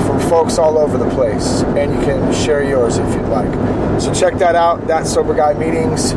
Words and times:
from 0.05 0.21
folks 0.29 0.59
all 0.59 0.77
over 0.77 0.99
the 0.99 1.09
place. 1.09 1.63
And 1.63 1.95
you 1.95 2.01
can 2.03 2.35
share 2.35 2.63
yours 2.63 2.99
if 2.99 3.15
you'd 3.15 3.29
like. 3.29 3.51
So 3.99 4.13
check 4.13 4.35
that 4.41 4.57
out, 4.57 4.87
that 4.89 5.07
Sober 5.07 5.33
Guy 5.33 5.55
Meetings. 5.55 6.13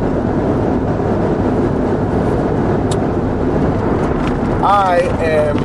I 4.62 4.98
am 5.24 5.56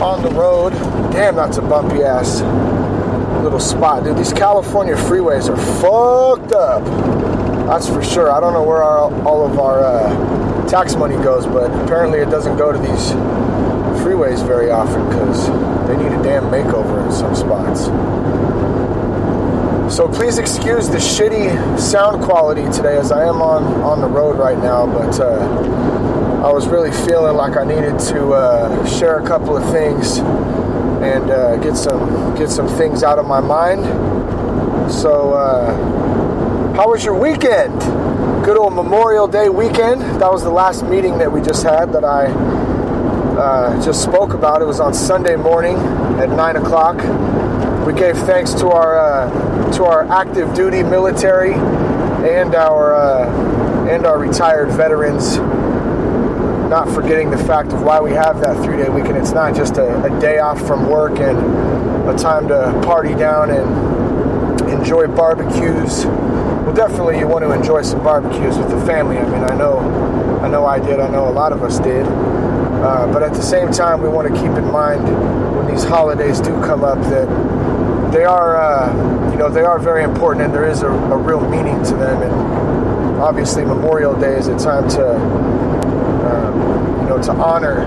on 0.00 0.22
the 0.22 0.30
road. 0.30 0.70
Damn, 1.12 1.36
that's 1.36 1.58
a 1.58 1.62
bumpy 1.62 2.02
ass 2.02 2.40
little 3.42 3.60
spot. 3.60 4.04
Dude, 4.04 4.16
these 4.16 4.32
California 4.32 4.94
freeways 4.94 5.48
are 5.48 5.56
fucked 5.80 6.52
up. 6.52 6.84
That's 7.66 7.88
for 7.88 8.02
sure. 8.02 8.30
I 8.30 8.40
don't 8.40 8.52
know 8.52 8.62
where 8.62 8.82
our, 8.82 9.12
all 9.26 9.44
of 9.44 9.58
our 9.58 9.84
uh, 9.84 10.68
tax 10.68 10.94
money 10.94 11.16
goes, 11.16 11.46
but 11.46 11.70
apparently 11.84 12.20
it 12.20 12.30
doesn't 12.30 12.56
go 12.56 12.72
to 12.72 12.78
these 12.78 13.10
freeways 14.02 14.46
very 14.46 14.70
often 14.70 15.08
because 15.08 15.46
they 15.88 15.96
need 15.96 16.12
a 16.12 16.22
damn 16.22 16.44
makeover 16.44 17.04
in 17.04 17.12
some 17.12 17.34
spots. 17.34 17.86
So 19.94 20.08
please 20.08 20.38
excuse 20.38 20.88
the 20.88 20.98
shitty 20.98 21.78
sound 21.78 22.22
quality 22.22 22.62
today 22.72 22.96
as 22.98 23.12
I 23.12 23.24
am 23.26 23.40
on, 23.40 23.64
on 23.82 24.00
the 24.00 24.08
road 24.08 24.36
right 24.36 24.58
now, 24.58 24.86
but 24.86 25.18
uh, 25.20 26.44
I 26.44 26.52
was 26.52 26.66
really 26.68 26.90
feeling 26.90 27.36
like 27.36 27.56
I 27.56 27.64
needed 27.64 27.98
to 28.10 28.32
uh, 28.32 28.86
share 28.86 29.18
a 29.18 29.26
couple 29.26 29.56
of 29.56 29.68
things 29.72 30.18
and 31.16 31.30
uh, 31.30 31.56
get 31.56 31.76
some 31.76 32.34
get 32.36 32.50
some 32.50 32.68
things 32.68 33.02
out 33.02 33.18
of 33.18 33.26
my 33.26 33.40
mind. 33.40 33.82
So, 34.92 35.32
uh, 35.32 36.74
how 36.74 36.90
was 36.90 37.04
your 37.04 37.18
weekend? 37.18 37.80
Good 38.44 38.58
old 38.58 38.74
Memorial 38.74 39.26
Day 39.26 39.48
weekend. 39.48 40.02
That 40.20 40.30
was 40.30 40.42
the 40.42 40.50
last 40.50 40.84
meeting 40.84 41.16
that 41.18 41.32
we 41.32 41.40
just 41.40 41.62
had 41.62 41.92
that 41.94 42.04
I 42.04 42.26
uh, 42.26 43.82
just 43.82 44.02
spoke 44.02 44.34
about. 44.34 44.60
It 44.60 44.66
was 44.66 44.78
on 44.78 44.92
Sunday 44.92 45.36
morning 45.36 45.76
at 46.20 46.28
nine 46.28 46.56
o'clock. 46.56 46.96
We 47.86 47.94
gave 47.94 48.16
thanks 48.18 48.52
to 48.54 48.68
our 48.68 48.98
uh, 48.98 49.72
to 49.72 49.84
our 49.84 50.04
active 50.12 50.54
duty 50.54 50.82
military 50.82 51.54
and 51.54 52.54
our 52.54 52.94
uh, 52.94 53.88
and 53.88 54.04
our 54.04 54.18
retired 54.18 54.70
veterans 54.70 55.38
not 56.68 56.88
forgetting 56.92 57.30
the 57.30 57.38
fact 57.38 57.72
of 57.72 57.82
why 57.82 58.00
we 58.00 58.10
have 58.10 58.40
that 58.40 58.62
three 58.64 58.76
day 58.76 58.88
weekend. 58.88 59.16
It's 59.16 59.32
not 59.32 59.54
just 59.54 59.76
a, 59.76 60.02
a, 60.04 60.20
day 60.20 60.38
off 60.38 60.64
from 60.66 60.88
work 60.88 61.18
and 61.20 61.38
a 62.08 62.16
time 62.16 62.48
to 62.48 62.80
party 62.84 63.14
down 63.14 63.50
and 63.50 64.70
enjoy 64.70 65.06
barbecues. 65.06 66.06
Well, 66.06 66.74
definitely 66.74 67.18
you 67.18 67.28
want 67.28 67.44
to 67.44 67.52
enjoy 67.52 67.82
some 67.82 68.02
barbecues 68.02 68.58
with 68.58 68.70
the 68.70 68.84
family. 68.84 69.18
I 69.18 69.24
mean, 69.24 69.44
I 69.44 69.56
know, 69.56 69.78
I 70.42 70.48
know 70.48 70.66
I 70.66 70.78
did. 70.78 70.98
I 70.98 71.08
know 71.08 71.28
a 71.28 71.30
lot 71.30 71.52
of 71.52 71.62
us 71.62 71.78
did. 71.78 72.04
Uh, 72.06 73.10
but 73.12 73.22
at 73.22 73.32
the 73.32 73.42
same 73.42 73.70
time, 73.70 74.02
we 74.02 74.08
want 74.08 74.28
to 74.28 74.34
keep 74.34 74.52
in 74.52 74.70
mind 74.70 75.04
when 75.56 75.66
these 75.68 75.84
holidays 75.84 76.40
do 76.40 76.50
come 76.62 76.84
up 76.84 76.98
that 77.04 77.26
they 78.12 78.24
are, 78.24 78.56
uh, 78.56 79.30
you 79.30 79.36
know, 79.36 79.48
they 79.48 79.62
are 79.62 79.78
very 79.78 80.02
important 80.02 80.44
and 80.44 80.54
there 80.54 80.68
is 80.68 80.82
a, 80.82 80.88
a 80.88 81.16
real 81.16 81.40
meaning 81.48 81.82
to 81.84 81.94
them. 81.94 82.22
And 82.22 83.20
obviously, 83.20 83.64
Memorial 83.64 84.18
Day 84.18 84.36
is 84.36 84.48
a 84.48 84.58
time 84.58 84.88
to 84.90 85.55
um, 86.26 87.02
you 87.02 87.08
know, 87.08 87.22
to 87.22 87.32
honor 87.32 87.84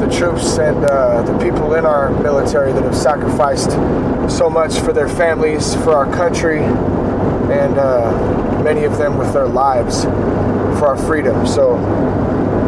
the 0.00 0.08
troops 0.14 0.58
and 0.58 0.84
uh, 0.84 1.22
the 1.22 1.38
people 1.38 1.74
in 1.74 1.84
our 1.84 2.10
military 2.22 2.72
that 2.72 2.82
have 2.82 2.96
sacrificed 2.96 3.70
so 4.30 4.50
much 4.50 4.78
for 4.80 4.92
their 4.92 5.08
families, 5.08 5.74
for 5.76 5.92
our 5.92 6.12
country, 6.12 6.60
and 6.60 7.78
uh, 7.78 8.62
many 8.62 8.84
of 8.84 8.98
them 8.98 9.16
with 9.18 9.32
their 9.32 9.48
lives 9.48 10.04
for 10.04 10.88
our 10.88 10.96
freedom. 10.96 11.46
So, 11.46 11.76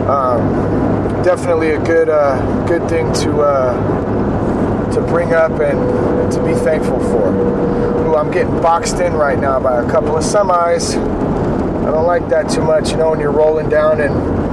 um, 0.09 1.23
definitely 1.23 1.71
a 1.71 1.79
good, 1.79 2.09
uh, 2.09 2.67
good 2.67 2.89
thing 2.89 3.13
to 3.15 3.43
uh, 3.43 4.93
to 4.93 5.01
bring 5.03 5.33
up 5.33 5.53
and 5.61 6.33
to 6.33 6.45
be 6.45 6.55
thankful 6.55 6.99
for. 6.99 7.29
Ooh, 7.29 8.17
I'm 8.17 8.31
getting 8.31 8.61
boxed 8.61 8.99
in 8.99 9.13
right 9.15 9.39
now 9.39 9.61
by 9.61 9.83
a 9.83 9.89
couple 9.89 10.17
of 10.17 10.25
semis. 10.25 10.97
I 10.97 11.91
don't 11.91 12.07
like 12.07 12.29
that 12.29 12.49
too 12.51 12.63
much, 12.63 12.91
you 12.91 12.97
know, 12.97 13.11
when 13.11 13.21
you're 13.21 13.33
rolling 13.33 13.69
down 13.69 14.01
and 14.01 14.50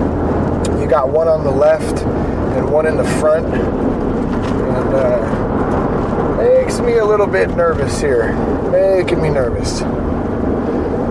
you 0.79 0.87
got 0.87 1.09
one 1.09 1.27
on 1.27 1.43
the 1.43 1.51
left 1.51 2.03
and 2.03 2.71
one 2.71 2.85
in 2.85 2.97
the 2.97 3.03
front. 3.19 3.45
And 3.47 4.93
uh, 4.93 6.37
makes 6.37 6.79
me 6.79 6.97
a 6.97 7.05
little 7.05 7.27
bit 7.27 7.49
nervous 7.51 7.99
here. 7.99 8.33
Making 8.71 9.21
me 9.21 9.29
nervous. 9.29 9.81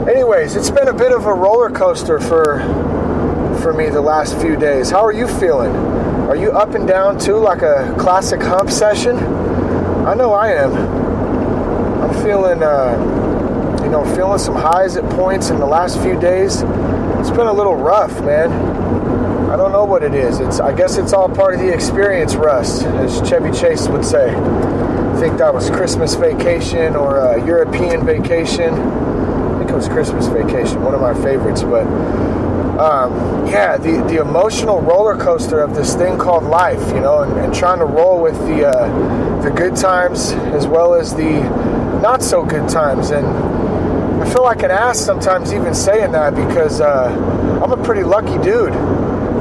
Anyways, 0.08 0.56
it's 0.56 0.70
been 0.70 0.88
a 0.88 0.94
bit 0.94 1.12
of 1.12 1.26
a 1.26 1.34
roller 1.34 1.70
coaster 1.70 2.20
for 2.20 2.60
for 3.62 3.72
me 3.72 3.88
the 3.88 4.00
last 4.00 4.38
few 4.40 4.56
days. 4.56 4.90
How 4.90 5.04
are 5.04 5.12
you 5.12 5.26
feeling? 5.26 5.74
Are 6.28 6.36
you 6.36 6.52
up 6.52 6.74
and 6.74 6.86
down 6.86 7.18
too, 7.18 7.38
like 7.38 7.62
a 7.62 7.94
classic 7.98 8.40
hump 8.40 8.70
session? 8.70 9.16
I 9.16 10.14
know 10.14 10.32
I 10.32 10.52
am. 10.52 10.72
I'm 12.02 12.22
feeling 12.22 12.62
uh, 12.62 13.26
you 13.86 13.92
know, 13.92 14.04
feeling 14.16 14.38
some 14.38 14.56
highs 14.56 14.96
at 14.96 15.08
points 15.10 15.50
in 15.50 15.60
the 15.60 15.66
last 15.66 16.00
few 16.00 16.18
days. 16.18 16.62
It's 17.20 17.30
been 17.30 17.46
a 17.46 17.52
little 17.52 17.76
rough, 17.76 18.20
man. 18.22 18.50
I 19.48 19.56
don't 19.56 19.70
know 19.72 19.84
what 19.84 20.02
it 20.02 20.12
is. 20.12 20.40
It's 20.40 20.58
I 20.60 20.74
guess 20.74 20.98
it's 20.98 21.12
all 21.12 21.28
part 21.28 21.54
of 21.54 21.60
the 21.60 21.72
experience, 21.72 22.34
Russ, 22.34 22.82
as 22.82 23.28
Chevy 23.28 23.52
Chase 23.52 23.86
would 23.88 24.04
say. 24.04 24.34
I 24.34 25.20
think 25.20 25.38
that 25.38 25.54
was 25.54 25.70
Christmas 25.70 26.14
vacation 26.14 26.96
or 26.96 27.18
a 27.18 27.46
European 27.46 28.04
vacation. 28.04 28.74
I 28.74 29.58
think 29.58 29.70
it 29.70 29.74
was 29.74 29.88
Christmas 29.88 30.26
vacation, 30.26 30.82
one 30.82 30.94
of 30.94 31.00
my 31.00 31.14
favorites. 31.14 31.62
But 31.62 31.86
um, 32.78 33.46
yeah, 33.46 33.78
the, 33.78 34.04
the 34.08 34.20
emotional 34.20 34.80
roller 34.82 35.16
coaster 35.16 35.60
of 35.60 35.74
this 35.74 35.94
thing 35.94 36.18
called 36.18 36.44
life, 36.44 36.86
you 36.88 37.00
know, 37.00 37.20
and, 37.22 37.32
and 37.38 37.54
trying 37.54 37.78
to 37.78 37.86
roll 37.86 38.20
with 38.20 38.38
the 38.46 38.66
uh, 38.66 39.42
the 39.42 39.50
good 39.50 39.76
times 39.76 40.32
as 40.52 40.66
well 40.66 40.94
as 40.94 41.14
the 41.14 41.40
not 42.02 42.22
so 42.22 42.44
good 42.44 42.68
times. 42.68 43.10
And 43.10 43.24
I 43.26 44.28
feel 44.30 44.42
like 44.42 44.62
an 44.64 44.72
ass 44.72 44.98
sometimes 44.98 45.54
even 45.54 45.72
saying 45.72 46.12
that 46.12 46.34
because 46.34 46.80
uh, 46.80 47.62
I'm 47.62 47.72
a 47.72 47.82
pretty 47.82 48.02
lucky 48.02 48.36
dude. 48.38 48.74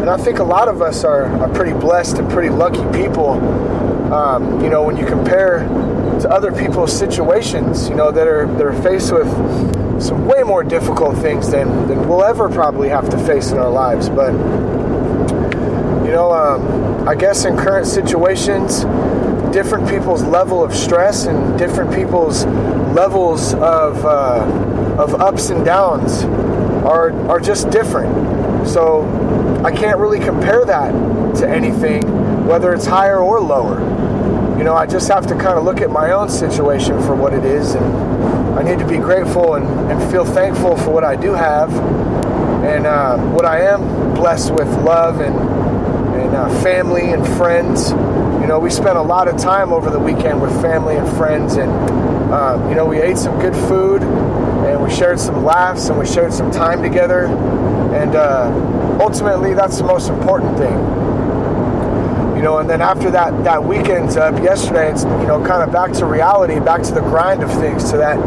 And 0.05 0.11
I 0.13 0.23
think 0.23 0.37
a 0.37 0.43
lot 0.43 0.67
of 0.67 0.83
us 0.83 1.03
are, 1.03 1.25
are 1.41 1.49
pretty 1.49 1.73
blessed 1.73 2.19
and 2.19 2.29
pretty 2.29 2.49
lucky 2.49 2.83
people. 2.95 3.31
Um, 4.13 4.63
you 4.63 4.69
know, 4.69 4.83
when 4.83 4.97
you 4.97 5.05
compare 5.07 5.61
to 6.21 6.29
other 6.29 6.51
people's 6.51 6.95
situations, 6.95 7.89
you 7.89 7.95
know, 7.95 8.11
that 8.11 8.27
are 8.27 8.45
that 8.45 8.61
are 8.61 8.83
faced 8.83 9.11
with 9.11 9.27
some 9.99 10.27
way 10.27 10.43
more 10.43 10.63
difficult 10.63 11.17
things 11.17 11.49
than, 11.49 11.87
than 11.87 12.07
we'll 12.07 12.23
ever 12.23 12.49
probably 12.49 12.87
have 12.89 13.09
to 13.09 13.17
face 13.25 13.49
in 13.49 13.57
our 13.57 13.71
lives. 13.71 14.07
But 14.07 14.33
you 16.05 16.11
know, 16.11 16.31
um, 16.31 17.07
I 17.07 17.15
guess 17.15 17.45
in 17.45 17.57
current 17.57 17.87
situations, 17.87 18.81
different 19.51 19.89
people's 19.89 20.21
level 20.21 20.63
of 20.63 20.75
stress 20.75 21.25
and 21.25 21.57
different 21.57 21.91
people's 21.95 22.45
levels 22.93 23.55
of 23.55 24.05
uh, 24.05 24.45
of 24.99 25.15
ups 25.15 25.49
and 25.49 25.65
downs 25.65 26.25
are 26.85 27.11
are 27.27 27.39
just 27.39 27.71
different. 27.71 28.54
So 28.65 29.03
I 29.63 29.71
can't 29.71 29.97
really 29.97 30.19
compare 30.19 30.65
that 30.65 30.91
to 31.37 31.47
anything, 31.49 32.45
whether 32.45 32.73
it's 32.73 32.85
higher 32.85 33.19
or 33.19 33.39
lower. 33.39 33.79
You 34.57 34.63
know, 34.63 34.73
I 34.75 34.85
just 34.85 35.07
have 35.09 35.27
to 35.27 35.35
kind 35.35 35.57
of 35.57 35.63
look 35.63 35.81
at 35.81 35.89
my 35.89 36.11
own 36.11 36.29
situation 36.29 37.01
for 37.03 37.15
what 37.15 37.33
it 37.33 37.43
is, 37.45 37.75
and 37.75 37.85
I 38.57 38.63
need 38.63 38.79
to 38.79 38.87
be 38.87 38.97
grateful 38.97 39.55
and, 39.55 39.67
and 39.91 40.11
feel 40.11 40.25
thankful 40.25 40.77
for 40.77 40.91
what 40.91 41.03
I 41.03 41.15
do 41.15 41.33
have, 41.33 41.71
And 42.65 42.87
uh, 42.87 43.17
what 43.17 43.45
I 43.45 43.61
am 43.61 44.13
blessed 44.15 44.51
with 44.51 44.67
love 44.83 45.19
and, 45.19 45.35
and 46.19 46.35
uh, 46.35 46.49
family 46.63 47.11
and 47.11 47.25
friends. 47.37 47.91
You 47.91 48.47
know, 48.47 48.59
we 48.59 48.69
spent 48.71 48.97
a 48.97 49.01
lot 49.01 49.27
of 49.27 49.37
time 49.37 49.71
over 49.71 49.89
the 49.89 49.99
weekend 49.99 50.41
with 50.41 50.51
family 50.61 50.95
and 50.95 51.07
friends, 51.17 51.57
and 51.57 51.69
uh, 52.31 52.57
you 52.69 52.75
know, 52.75 52.85
we 52.85 52.99
ate 52.99 53.17
some 53.17 53.39
good 53.39 53.55
food, 53.67 54.01
and 54.01 54.81
we 54.81 54.89
shared 54.89 55.19
some 55.19 55.43
laughs, 55.43 55.89
and 55.89 55.99
we 55.99 56.05
shared 56.07 56.33
some 56.33 56.49
time 56.49 56.81
together. 56.81 57.27
And 57.95 58.15
uh, 58.15 58.99
ultimately, 59.01 59.53
that's 59.53 59.77
the 59.77 59.83
most 59.83 60.09
important 60.09 60.57
thing. 60.57 60.73
You 62.35 62.41
know, 62.41 62.57
and 62.59 62.69
then 62.69 62.81
after 62.81 63.09
that 63.11 63.43
that 63.45 63.63
weekend's 63.63 64.17
up 64.17 64.41
yesterday, 64.43 64.91
it's 64.91 65.03
you 65.03 65.27
know 65.27 65.43
kind 65.45 65.63
of 65.63 65.71
back 65.71 65.93
to 65.93 66.05
reality, 66.05 66.59
back 66.59 66.83
to 66.83 66.93
the 66.93 67.01
grind 67.01 67.41
of 67.41 67.51
things, 67.53 67.89
to 67.91 67.97
that 67.97 68.17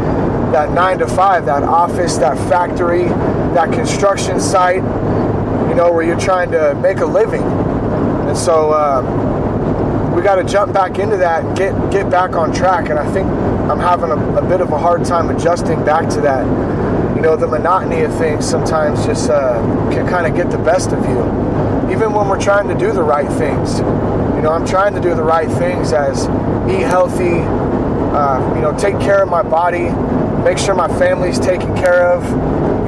that 0.51 0.71
nine 0.71 0.99
to 0.99 1.07
five, 1.07 1.45
that 1.45 1.63
office, 1.63 2.17
that 2.17 2.37
factory, 2.49 3.05
that 3.53 3.71
construction 3.71 4.39
site, 4.39 4.83
you 5.69 5.75
know, 5.75 5.91
where 5.93 6.03
you're 6.03 6.19
trying 6.19 6.51
to 6.51 6.73
make 6.75 6.97
a 6.97 7.05
living. 7.05 7.43
And 7.43 8.37
so 8.37 8.71
uh, 8.71 10.11
we 10.15 10.21
got 10.21 10.35
to 10.35 10.43
jump 10.43 10.73
back 10.73 10.99
into 10.99 11.17
that 11.17 11.45
and 11.45 11.57
get 11.57 11.91
get 11.91 12.09
back 12.09 12.35
on 12.35 12.53
track. 12.53 12.89
And 12.89 12.97
I 12.97 13.09
think 13.11 13.27
I'm 13.27 13.79
having 13.79 14.09
a, 14.09 14.37
a, 14.37 14.41
bit 14.41 14.61
of 14.61 14.71
a 14.71 14.77
hard 14.77 15.05
time 15.05 15.29
adjusting 15.29 15.85
back 15.85 16.09
to 16.09 16.21
that. 16.21 16.45
You 17.19 17.25
know, 17.25 17.35
the 17.35 17.47
monotony 17.47 18.03
of 18.03 18.17
things 18.17 18.49
sometimes 18.49 19.05
just 19.05 19.29
uh, 19.29 19.59
can 19.91 20.07
kind 20.07 20.25
of 20.25 20.37
get 20.37 20.49
the 20.49 20.57
best 20.57 20.93
of 20.93 21.03
you, 21.03 21.19
even 21.91 22.13
when 22.13 22.29
we're 22.29 22.39
trying 22.39 22.69
to 22.69 22.73
do 22.73 22.93
the 22.93 23.03
right 23.03 23.29
things. 23.33 23.79
You 23.79 24.41
know, 24.41 24.51
I'm 24.51 24.65
trying 24.65 24.93
to 24.93 25.01
do 25.01 25.13
the 25.13 25.21
right 25.21 25.49
things 25.49 25.91
as 25.91 26.29
eat 26.71 26.87
healthy, 26.87 27.41
uh, 28.15 28.55
you 28.55 28.61
know, 28.61 28.73
take 28.79 28.97
care 29.01 29.21
of 29.21 29.27
my 29.27 29.43
body, 29.43 29.89
make 30.45 30.57
sure 30.57 30.73
my 30.73 30.87
family's 30.97 31.37
taken 31.37 31.75
care 31.75 32.07
of 32.07 32.23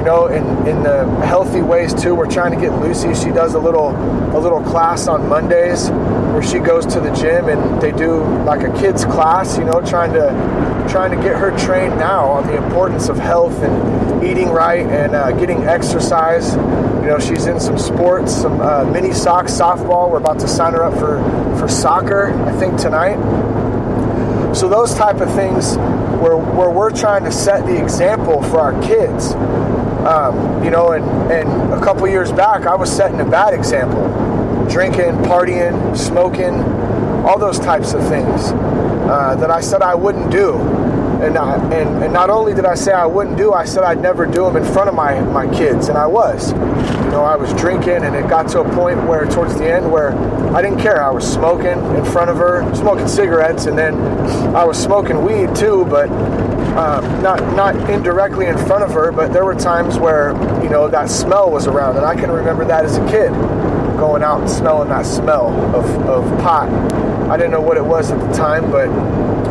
you 0.01 0.07
know 0.07 0.25
in, 0.25 0.44
in 0.68 0.81
the 0.81 1.06
healthy 1.24 1.62
ways 1.62 1.94
too. 1.94 2.15
We're 2.15 2.30
trying 2.30 2.56
to 2.56 2.59
get 2.59 2.74
lucy. 2.80 3.13
She 3.13 3.30
does 3.30 3.53
a 3.53 3.59
little 3.59 3.89
a 4.36 4.39
little 4.39 4.63
class 4.63 5.07
on 5.07 5.30
mondays 5.30 5.92
where 5.92 6.42
she 6.42 6.57
goes 6.57 6.88
to 6.88 7.00
the 7.00 7.12
gym 7.12 7.50
and 7.50 7.80
they 7.80 7.92
do 7.92 8.24
like 8.44 8.63
a 8.63 8.80
kids 8.81 9.06
class 9.06 9.59
you 9.59 9.63
know 9.63 9.80
trying 9.86 10.12
to 10.13 10.88
trying 10.89 11.15
to 11.15 11.18
get 11.18 11.36
her 11.36 11.56
trained 11.56 11.98
now 11.98 12.25
on 12.25 12.48
the 12.48 12.56
importance 12.56 13.09
of 13.09 13.18
health 13.19 13.62
and 13.62 14.24
eating 14.24 14.50
right 14.50 14.88
and 14.88 15.13
uh, 15.13 15.31
getting 15.33 15.65
exercise. 15.65 16.56
You 16.56 17.07
know 17.07 17.19
she's 17.19 17.45
in 17.45 17.59
some 17.59 17.77
sports 17.77 18.33
some 18.36 18.59
uh, 18.59 18.86
mini 18.86 19.13
socks 19.13 19.51
softball. 19.51 20.09
We're 20.09 20.18
about 20.18 20.39
to 20.39 20.48
sign 20.48 20.74
her 20.74 20.83
up 20.83 20.95
for 20.95 21.21
for 21.59 21.68
soccer 21.68 22.33
i 22.48 22.51
think 22.53 22.80
tonight. 22.80 23.19
So 24.56 24.68
those 24.68 24.95
type 24.95 25.21
of 25.21 25.31
things 25.36 25.77
where, 26.21 26.38
where 26.38 26.69
we're 26.69 26.91
trying 26.91 27.23
to 27.23 27.31
set 27.31 27.65
the 27.65 27.81
example 27.81 28.44
for 28.44 28.59
our 28.59 28.79
kids. 28.83 29.33
Um, 30.06 30.63
you 30.63 30.69
know, 30.69 30.91
and, 30.91 31.03
and 31.31 31.73
a 31.73 31.79
couple 31.83 32.07
years 32.07 32.31
back, 32.31 32.65
I 32.68 32.75
was 32.75 32.95
setting 32.95 33.19
a 33.19 33.25
bad 33.25 33.53
example. 33.53 34.07
Drinking, 34.69 35.15
partying, 35.25 35.97
smoking, 35.97 36.62
all 37.25 37.39
those 37.39 37.59
types 37.59 37.94
of 37.94 38.07
things 38.07 38.51
uh, 38.51 39.35
that 39.39 39.50
I 39.50 39.62
said 39.62 39.81
I 39.81 39.95
wouldn't 39.95 40.31
do. 40.31 40.80
And, 41.21 41.38
and, 41.38 42.03
and 42.03 42.12
not 42.12 42.31
only 42.31 42.56
did 42.56 42.65
I 42.65 42.73
say 42.73 42.91
I 42.91 43.06
wouldn't 43.06 43.38
do, 43.38 43.53
I 43.53 43.63
said 43.63 43.83
I'd 43.83 44.01
never 44.01 44.25
do 44.25 44.44
them 44.45 44.56
in 44.56 44.65
front 44.65 44.89
of 44.89 44.95
my, 44.95 45.19
my 45.19 45.47
kids, 45.56 45.88
and 45.88 45.95
I 45.95 46.07
was. 46.07 46.51
You 46.51 47.12
know, 47.12 47.23
I 47.23 47.35
was 47.35 47.53
drinking, 47.53 48.03
and 48.03 48.15
it 48.15 48.27
got 48.27 48.47
to 48.50 48.62
a 48.62 48.75
point 48.75 49.06
where, 49.06 49.25
towards 49.27 49.53
the 49.59 49.71
end, 49.71 49.91
where 49.91 50.13
I 50.56 50.63
didn't 50.63 50.79
care. 50.79 51.03
I 51.03 51.12
was 51.12 51.31
smoking 51.31 51.77
in 51.95 52.06
front 52.06 52.31
of 52.31 52.38
her, 52.38 52.73
smoking 52.73 53.07
cigarettes, 53.07 53.68
and 53.68 53.77
then 53.77 53.94
I 54.56 54.63
was 54.63 54.81
smoking 54.81 55.23
weed 55.23 55.56
too, 55.56 55.85
but 55.85 56.09
uh, 56.09 57.01
not 57.21 57.39
not 57.56 57.75
indirectly 57.89 58.47
in 58.47 58.57
front 58.57 58.83
of 58.83 58.91
her. 58.91 59.12
But 59.12 59.31
there 59.31 59.45
were 59.45 59.56
times 59.56 60.00
where 60.00 60.31
you 60.63 60.69
know 60.69 60.88
that 60.88 61.07
smell 61.09 61.51
was 61.51 61.67
around, 61.67 61.97
and 61.97 62.06
I 62.06 62.15
can 62.15 62.31
remember 62.31 62.65
that 62.65 62.83
as 62.83 62.97
a 62.97 63.06
kid, 63.12 63.29
going 63.97 64.24
out 64.24 64.41
and 64.41 64.50
smelling 64.50 64.89
that 64.89 65.06
smell 65.06 65.50
of, 65.75 65.85
of 66.07 66.25
pot. 66.41 66.67
I 67.29 67.38
didn't 67.38 67.51
know 67.51 67.62
what 67.62 67.77
it 67.77 67.85
was 67.85 68.12
at 68.12 68.19
the 68.19 68.33
time, 68.33 68.71
but 68.71 68.89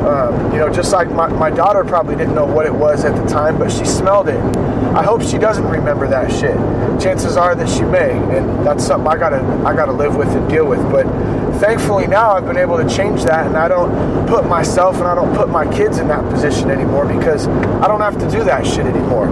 um, 0.06 0.52
you 0.52 0.58
know, 0.58 0.73
just 0.73 0.93
like 0.93 1.11
my, 1.11 1.29
my 1.29 1.50
daughter 1.50 1.85
probably 1.85 2.17
didn't 2.17 2.35
know 2.35 2.47
what 2.47 2.67
it 2.67 2.75
was 2.75 3.05
at 3.05 3.14
the 3.14 3.26
time, 3.29 3.58
but 3.58 3.70
she 3.70 3.85
smelled 3.85 4.29
it. 4.29 4.41
I 4.94 5.02
hope 5.02 5.23
she 5.23 5.38
doesn't 5.38 5.67
remember 5.67 6.08
that 6.08 6.31
shit. 6.32 6.56
Chances 7.00 7.37
are 7.37 7.55
that 7.55 7.69
she 7.69 7.82
may, 7.82 8.11
and 8.11 8.67
that's 8.67 8.85
something 8.85 9.06
I 9.06 9.17
gotta 9.17 9.41
I 9.64 9.75
gotta 9.75 9.93
live 9.93 10.17
with 10.17 10.29
and 10.29 10.49
deal 10.49 10.67
with. 10.67 10.82
But 10.91 11.05
thankfully 11.61 12.06
now 12.06 12.32
I've 12.32 12.47
been 12.47 12.56
able 12.56 12.76
to 12.79 12.88
change 12.88 13.25
that, 13.25 13.47
and 13.47 13.56
I 13.56 13.69
don't 13.69 14.26
put 14.26 14.47
myself 14.47 14.97
and 14.97 15.05
I 15.05 15.14
don't 15.14 15.35
put 15.37 15.49
my 15.49 15.70
kids 15.73 15.99
in 15.99 16.08
that 16.08 16.29
position 16.31 16.70
anymore 16.70 17.06
because 17.06 17.47
I 17.47 17.87
don't 17.87 18.00
have 18.00 18.19
to 18.19 18.31
do 18.31 18.43
that 18.44 18.67
shit 18.67 18.87
anymore. 18.87 19.29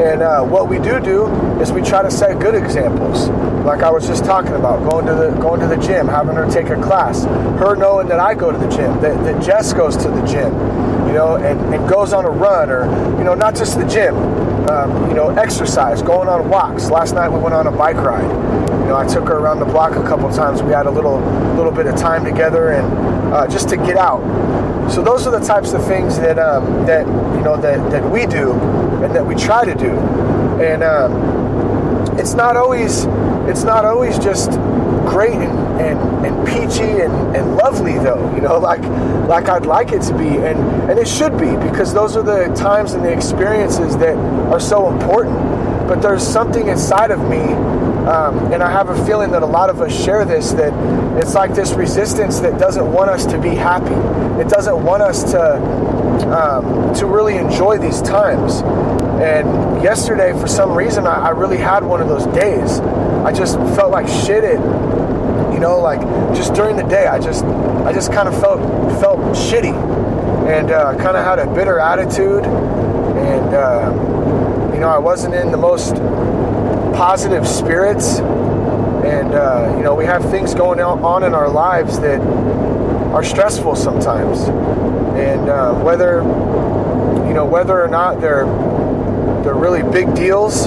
And 0.00 0.22
uh, 0.22 0.42
what 0.42 0.66
we 0.66 0.78
do 0.78 0.98
do 0.98 1.26
is 1.60 1.70
we 1.72 1.82
try 1.82 2.02
to 2.02 2.10
set 2.10 2.40
good 2.40 2.54
examples, 2.54 3.28
like 3.66 3.82
I 3.82 3.90
was 3.90 4.06
just 4.06 4.24
talking 4.24 4.54
about, 4.54 4.82
going 4.88 5.04
to 5.04 5.14
the 5.14 5.30
going 5.32 5.60
to 5.60 5.66
the 5.66 5.76
gym, 5.76 6.08
having 6.08 6.36
her 6.36 6.50
take 6.50 6.70
a 6.70 6.80
class, 6.80 7.24
her 7.60 7.76
knowing 7.76 8.08
that 8.08 8.18
I 8.18 8.34
go 8.34 8.50
to 8.50 8.56
the 8.56 8.68
gym, 8.68 8.98
that, 9.02 9.22
that 9.24 9.42
Jess 9.42 9.74
goes 9.74 9.98
to 9.98 10.08
the 10.08 10.22
gym, 10.22 10.54
you 11.06 11.12
know, 11.12 11.36
and, 11.36 11.74
and 11.74 11.86
goes 11.86 12.14
on 12.14 12.24
a 12.24 12.30
run, 12.30 12.70
or 12.70 12.86
you 13.18 13.24
know, 13.24 13.34
not 13.34 13.54
just 13.54 13.78
the 13.78 13.86
gym, 13.86 14.16
um, 14.70 15.10
you 15.10 15.14
know, 15.14 15.28
exercise, 15.36 16.00
going 16.00 16.30
on 16.30 16.48
walks. 16.48 16.88
Last 16.88 17.12
night 17.12 17.28
we 17.28 17.38
went 17.38 17.54
on 17.54 17.66
a 17.66 17.70
bike 17.70 17.96
ride. 17.96 18.22
You 18.22 18.86
know, 18.86 18.96
I 18.96 19.06
took 19.06 19.28
her 19.28 19.36
around 19.36 19.58
the 19.58 19.66
block 19.66 19.96
a 19.96 20.02
couple 20.02 20.30
times. 20.32 20.62
We 20.62 20.72
had 20.72 20.86
a 20.86 20.90
little 20.90 21.20
little 21.56 21.72
bit 21.72 21.86
of 21.86 21.96
time 21.96 22.24
together, 22.24 22.70
and 22.70 23.34
uh, 23.34 23.46
just 23.48 23.68
to 23.68 23.76
get 23.76 23.98
out. 23.98 24.22
So 24.90 25.02
those 25.02 25.26
are 25.26 25.30
the 25.30 25.44
types 25.44 25.74
of 25.74 25.84
things 25.84 26.18
that 26.20 26.38
um, 26.38 26.86
that 26.86 27.06
you 27.06 27.42
know 27.42 27.60
that, 27.60 27.90
that 27.90 28.10
we 28.10 28.24
do 28.24 28.54
and 29.02 29.14
that 29.14 29.24
we 29.24 29.34
try 29.34 29.64
to 29.64 29.74
do. 29.74 29.90
And 30.60 30.82
um, 30.82 32.18
it's 32.18 32.34
not 32.34 32.56
always 32.56 33.04
it's 33.48 33.64
not 33.64 33.84
always 33.84 34.18
just 34.18 34.50
great 35.08 35.32
and, 35.32 35.80
and, 35.80 36.26
and 36.26 36.46
peachy 36.46 37.00
and, 37.02 37.34
and 37.34 37.56
lovely 37.56 37.94
though, 37.94 38.32
you 38.34 38.40
know, 38.40 38.58
like 38.70 38.82
like 39.28 39.48
I'd 39.48 39.66
like 39.66 39.92
it 39.92 40.02
to 40.02 40.16
be 40.16 40.28
and, 40.28 40.58
and 40.90 40.98
it 40.98 41.08
should 41.08 41.38
be 41.38 41.56
because 41.68 41.94
those 41.94 42.16
are 42.16 42.22
the 42.22 42.54
times 42.54 42.92
and 42.92 43.04
the 43.04 43.12
experiences 43.12 43.96
that 43.98 44.16
are 44.52 44.60
so 44.60 44.90
important. 44.90 45.38
But 45.88 46.02
there's 46.02 46.26
something 46.26 46.68
inside 46.68 47.10
of 47.10 47.20
me 47.28 47.42
um, 48.06 48.52
and 48.52 48.62
I 48.62 48.70
have 48.70 48.88
a 48.88 49.06
feeling 49.06 49.30
that 49.32 49.42
a 49.42 49.46
lot 49.46 49.70
of 49.70 49.80
us 49.80 49.92
share 50.04 50.24
this 50.24 50.52
that 50.52 50.72
it's 51.18 51.34
like 51.34 51.54
this 51.54 51.72
resistance 51.72 52.40
that 52.40 52.58
doesn't 52.58 52.90
want 52.90 53.10
us 53.10 53.26
to 53.26 53.38
be 53.38 53.50
happy. 53.50 53.94
It 54.40 54.48
doesn't 54.48 54.82
want 54.82 55.02
us 55.02 55.30
to 55.32 55.90
um, 56.34 56.94
to 56.94 57.06
really 57.06 57.36
enjoy 57.36 57.78
these 57.78 58.00
times. 58.02 58.62
And 59.22 59.82
yesterday, 59.82 60.32
for 60.32 60.46
some 60.46 60.72
reason, 60.72 61.06
I, 61.06 61.28
I, 61.28 61.30
really 61.30 61.58
had 61.58 61.84
one 61.84 62.00
of 62.00 62.08
those 62.08 62.26
days. 62.34 62.80
I 62.80 63.32
just 63.32 63.56
felt 63.76 63.90
like 63.90 64.08
shit. 64.08 64.44
It, 64.44 64.60
you 65.52 65.60
know, 65.60 65.78
like 65.80 66.00
just 66.34 66.54
during 66.54 66.76
the 66.76 66.84
day, 66.84 67.06
I 67.06 67.18
just 67.18 67.44
I 67.44 67.92
just 67.92 68.12
kind 68.12 68.28
of 68.28 68.40
felt 68.40 68.60
felt 69.00 69.20
shitty, 69.36 69.74
and 70.48 70.70
uh, 70.70 70.96
kind 70.96 71.16
of 71.16 71.24
had 71.24 71.38
a 71.38 71.46
bitter 71.54 71.78
attitude, 71.78 72.44
and 72.44 73.54
uh, 73.54 74.72
you 74.72 74.80
know, 74.80 74.88
I 74.88 74.98
wasn't 74.98 75.34
in 75.34 75.50
the 75.50 75.58
most 75.58 75.96
positive 76.94 77.46
spirits. 77.46 78.18
And, 78.18 79.34
uh, 79.34 79.74
you 79.76 79.82
know, 79.82 79.94
we 79.94 80.04
have 80.04 80.30
things 80.30 80.54
going 80.54 80.80
on 80.80 81.24
in 81.24 81.34
our 81.34 81.48
lives 81.48 81.98
that 82.00 82.20
are 82.20 83.24
stressful 83.24 83.76
sometimes. 83.76 84.42
And 85.18 85.48
uh, 85.48 85.74
whether, 85.82 86.16
you 87.26 87.34
know, 87.34 87.46
whether 87.46 87.78
or 87.82 87.88
not 87.88 88.20
they're, 88.20 88.44
they're 89.44 89.54
really 89.54 89.82
big 89.82 90.14
deals, 90.14 90.64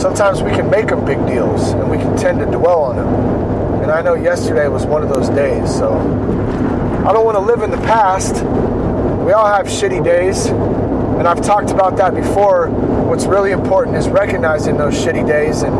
sometimes 0.00 0.42
we 0.42 0.50
can 0.50 0.70
make 0.70 0.88
them 0.88 1.04
big 1.04 1.24
deals 1.26 1.70
and 1.70 1.90
we 1.90 1.98
can 1.98 2.16
tend 2.16 2.38
to 2.38 2.46
dwell 2.46 2.82
on 2.82 2.96
them. 2.96 3.82
And 3.82 3.92
I 3.92 4.02
know 4.02 4.14
yesterday 4.14 4.68
was 4.68 4.84
one 4.84 5.02
of 5.02 5.08
those 5.08 5.28
days. 5.30 5.74
So 5.74 5.92
I 5.94 7.12
don't 7.12 7.24
want 7.24 7.36
to 7.36 7.40
live 7.40 7.62
in 7.62 7.70
the 7.70 7.78
past. 7.78 8.34
We 9.24 9.32
all 9.32 9.46
have 9.46 9.66
shitty 9.66 10.04
days. 10.04 10.46
And 10.46 11.26
I've 11.26 11.42
talked 11.42 11.70
about 11.70 11.96
that 11.96 12.14
before. 12.14 12.68
What's 12.68 13.24
really 13.24 13.50
important 13.50 13.96
is 13.96 14.08
recognizing 14.08 14.76
those 14.76 14.94
shitty 14.94 15.26
days. 15.26 15.62
And, 15.62 15.74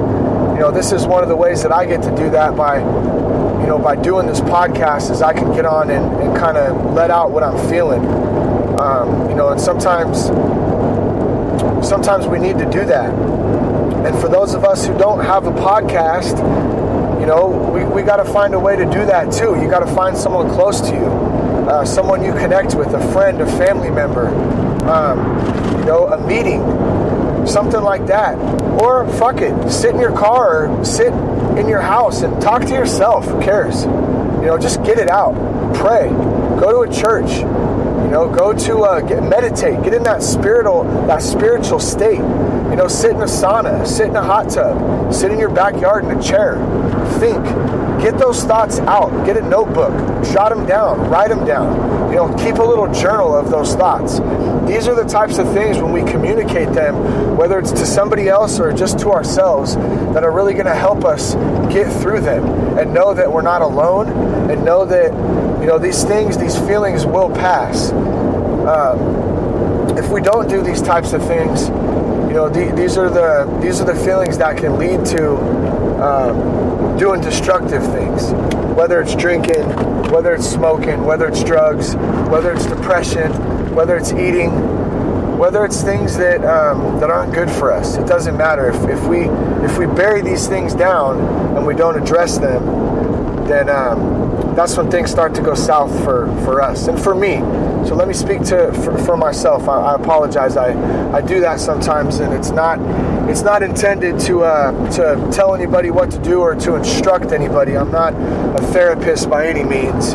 you 0.54 0.60
know, 0.60 0.70
this 0.72 0.90
is 0.90 1.06
one 1.06 1.22
of 1.22 1.28
the 1.28 1.36
ways 1.36 1.62
that 1.62 1.70
I 1.70 1.86
get 1.86 2.02
to 2.02 2.16
do 2.16 2.30
that 2.30 2.56
by, 2.56 2.78
you 2.78 3.66
know, 3.66 3.78
by 3.78 3.94
doing 3.94 4.26
this 4.26 4.40
podcast 4.40 5.10
is 5.10 5.22
I 5.22 5.32
can 5.32 5.54
get 5.54 5.64
on 5.66 5.90
and, 5.90 6.22
and 6.22 6.36
kind 6.36 6.56
of 6.56 6.94
let 6.94 7.10
out 7.10 7.30
what 7.30 7.42
I'm 7.42 7.68
feeling. 7.68 8.04
Um, 8.80 9.28
you 9.28 9.36
know, 9.36 9.50
and 9.50 9.60
sometimes, 9.60 10.30
sometimes 11.82 12.26
we 12.26 12.38
need 12.38 12.58
to 12.58 12.70
do 12.70 12.84
that. 12.86 13.12
And 14.06 14.18
for 14.20 14.28
those 14.28 14.54
of 14.54 14.64
us 14.64 14.86
who 14.86 14.96
don't 14.96 15.20
have 15.24 15.46
a 15.46 15.52
podcast, 15.52 16.38
you 17.20 17.26
know, 17.26 17.48
we, 17.48 17.84
we 17.84 18.02
got 18.02 18.16
to 18.16 18.24
find 18.24 18.54
a 18.54 18.58
way 18.58 18.76
to 18.76 18.84
do 18.84 19.04
that 19.06 19.32
too. 19.32 19.60
You 19.60 19.68
got 19.68 19.80
to 19.80 19.94
find 19.94 20.16
someone 20.16 20.48
close 20.50 20.80
to 20.82 20.94
you, 20.94 21.06
uh, 21.68 21.84
someone 21.84 22.24
you 22.24 22.32
connect 22.32 22.74
with, 22.74 22.94
a 22.94 23.12
friend, 23.12 23.40
a 23.40 23.46
family 23.58 23.90
member, 23.90 24.28
um, 24.88 25.18
you 25.78 25.84
know, 25.84 26.06
a 26.06 26.26
meeting, 26.26 26.62
something 27.46 27.82
like 27.82 28.06
that. 28.06 28.36
Or 28.80 29.06
fuck 29.18 29.40
it, 29.40 29.70
sit 29.70 29.94
in 29.94 30.00
your 30.00 30.16
car 30.16 30.68
or 30.68 30.84
sit 30.84 31.12
in 31.58 31.68
your 31.68 31.80
house 31.80 32.22
and 32.22 32.40
talk 32.40 32.62
to 32.62 32.72
yourself. 32.72 33.26
Who 33.26 33.40
cares? 33.42 33.84
You 33.84 34.46
know, 34.46 34.58
just 34.58 34.82
get 34.84 34.98
it 34.98 35.10
out. 35.10 35.34
Pray. 35.74 36.08
Go 36.60 36.84
to 36.84 36.90
a 36.90 36.94
church. 36.94 37.30
You 38.08 38.14
know, 38.14 38.34
go 38.34 38.54
to 38.54 38.78
uh, 38.84 39.00
get, 39.02 39.22
meditate. 39.22 39.82
Get 39.84 39.92
in 39.92 40.02
that 40.04 40.22
spiritual 40.22 40.84
that 41.08 41.20
spiritual 41.20 41.78
state. 41.78 42.16
You 42.16 42.76
know, 42.76 42.88
sit 42.88 43.10
in 43.10 43.20
a 43.20 43.26
sauna, 43.26 43.86
sit 43.86 44.06
in 44.06 44.16
a 44.16 44.22
hot 44.22 44.48
tub, 44.48 45.12
sit 45.12 45.30
in 45.30 45.38
your 45.38 45.50
backyard 45.50 46.04
in 46.04 46.18
a 46.18 46.22
chair. 46.22 46.56
Think. 47.20 47.44
Get 48.00 48.16
those 48.16 48.42
thoughts 48.44 48.78
out. 48.78 49.26
Get 49.26 49.36
a 49.36 49.42
notebook. 49.42 49.92
Jot 50.32 50.48
them 50.54 50.64
down. 50.64 51.10
Write 51.10 51.28
them 51.28 51.44
down. 51.44 52.10
You 52.10 52.16
know, 52.16 52.34
keep 52.38 52.56
a 52.56 52.62
little 52.62 52.90
journal 52.94 53.36
of 53.36 53.50
those 53.50 53.74
thoughts. 53.74 54.20
These 54.66 54.88
are 54.88 54.94
the 54.94 55.04
types 55.04 55.36
of 55.36 55.52
things 55.52 55.76
when 55.76 55.92
we 55.92 56.00
communicate 56.10 56.72
them, 56.72 57.36
whether 57.36 57.58
it's 57.58 57.72
to 57.72 57.84
somebody 57.84 58.28
else 58.28 58.58
or 58.58 58.72
just 58.72 58.98
to 59.00 59.10
ourselves, 59.10 59.76
that 59.76 60.24
are 60.24 60.32
really 60.32 60.54
going 60.54 60.66
to 60.66 60.74
help 60.74 61.04
us 61.04 61.34
get 61.70 61.92
through 62.00 62.20
them 62.20 62.46
and 62.78 62.94
know 62.94 63.12
that 63.12 63.30
we're 63.30 63.42
not 63.42 63.60
alone 63.60 64.08
and 64.50 64.64
know 64.64 64.86
that, 64.86 65.12
you 65.60 65.66
know, 65.66 65.78
these 65.78 66.04
things, 66.04 66.38
these 66.38 66.56
feelings 66.56 67.04
will 67.04 67.30
pass. 67.30 67.90
Um, 67.92 69.98
if 69.98 70.08
we 70.10 70.20
don't 70.20 70.48
do 70.48 70.62
these 70.62 70.80
types 70.80 71.12
of 71.12 71.26
things, 71.26 71.68
you 72.28 72.34
know, 72.34 72.48
the, 72.48 72.72
these 72.76 72.96
are 72.96 73.10
the 73.10 73.44
these 73.60 73.80
are 73.80 73.86
the 73.86 74.04
feelings 74.04 74.38
that 74.38 74.56
can 74.56 74.78
lead 74.78 75.04
to 75.06 75.36
um, 76.02 76.96
doing 76.98 77.20
destructive 77.20 77.82
things. 77.92 78.30
Whether 78.76 79.00
it's 79.00 79.16
drinking, 79.16 79.64
whether 80.10 80.34
it's 80.34 80.48
smoking, 80.48 81.04
whether 81.04 81.26
it's 81.26 81.42
drugs, 81.42 81.94
whether 82.30 82.52
it's 82.52 82.66
depression, 82.66 83.32
whether 83.74 83.96
it's 83.96 84.12
eating, 84.12 84.50
whether 85.38 85.64
it's 85.64 85.82
things 85.82 86.16
that 86.18 86.44
um, 86.44 87.00
that 87.00 87.10
aren't 87.10 87.34
good 87.34 87.50
for 87.50 87.72
us. 87.72 87.96
It 87.96 88.06
doesn't 88.06 88.36
matter 88.36 88.68
if, 88.68 88.76
if 88.88 89.04
we 89.06 89.22
if 89.64 89.78
we 89.78 89.86
bury 89.86 90.22
these 90.22 90.46
things 90.46 90.74
down 90.74 91.18
and 91.56 91.66
we 91.66 91.74
don't 91.74 92.00
address 92.00 92.38
them, 92.38 92.64
then 93.46 93.68
um, 93.68 94.17
that's 94.58 94.76
when 94.76 94.90
things 94.90 95.08
start 95.08 95.36
to 95.36 95.40
go 95.40 95.54
south 95.54 95.92
for 96.02 96.26
for 96.44 96.60
us 96.60 96.88
and 96.88 97.00
for 97.00 97.14
me. 97.14 97.36
So 97.86 97.94
let 97.94 98.08
me 98.08 98.12
speak 98.12 98.42
to 98.46 98.72
for, 98.72 98.98
for 98.98 99.16
myself. 99.16 99.68
I, 99.68 99.92
I, 99.92 99.94
apologize. 99.94 100.56
I, 100.56 100.72
I 101.12 101.20
do 101.20 101.38
that 101.40 101.60
sometimes, 101.60 102.18
and 102.18 102.34
it's 102.34 102.50
not 102.50 102.80
it's 103.30 103.42
not 103.42 103.62
intended 103.62 104.18
to 104.26 104.42
uh, 104.42 104.72
to 104.96 105.30
tell 105.30 105.54
anybody 105.54 105.92
what 105.92 106.10
to 106.10 106.18
do 106.18 106.40
or 106.40 106.56
to 106.56 106.74
instruct 106.74 107.26
anybody. 107.26 107.76
I'm 107.76 107.92
not 107.92 108.14
a 108.14 108.66
therapist 108.72 109.30
by 109.30 109.46
any 109.46 109.62
means. 109.62 110.14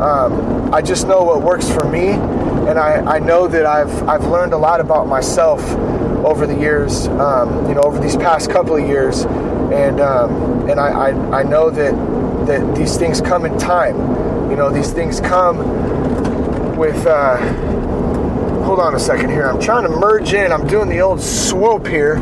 Um, 0.00 0.72
I 0.72 0.82
just 0.82 1.08
know 1.08 1.24
what 1.24 1.42
works 1.42 1.68
for 1.68 1.84
me, 1.84 2.10
and 2.10 2.78
I, 2.78 3.16
I 3.16 3.18
know 3.18 3.48
that 3.48 3.66
I've 3.66 4.08
I've 4.08 4.24
learned 4.26 4.52
a 4.52 4.58
lot 4.58 4.80
about 4.80 5.08
myself 5.08 5.68
over 6.24 6.46
the 6.46 6.56
years. 6.56 7.08
Um, 7.08 7.66
you 7.66 7.74
know, 7.74 7.82
over 7.82 7.98
these 7.98 8.16
past 8.16 8.50
couple 8.50 8.76
of 8.76 8.88
years, 8.88 9.24
and 9.24 10.00
um, 10.00 10.70
and 10.70 10.78
I, 10.78 11.08
I 11.08 11.40
I 11.40 11.42
know 11.42 11.70
that 11.70 12.19
that 12.50 12.74
these 12.74 12.96
things 12.96 13.20
come 13.20 13.46
in 13.46 13.56
time. 13.58 13.96
You 14.50 14.56
know, 14.56 14.70
these 14.70 14.92
things 14.92 15.20
come 15.20 16.76
with, 16.76 17.06
uh, 17.06 17.36
hold 18.64 18.80
on 18.80 18.96
a 18.96 18.98
second 18.98 19.30
here. 19.30 19.46
I'm 19.46 19.60
trying 19.60 19.84
to 19.84 19.88
merge 19.88 20.32
in. 20.32 20.50
I'm 20.50 20.66
doing 20.66 20.88
the 20.88 21.00
old 21.00 21.20
swoop 21.20 21.86
here. 21.86 22.16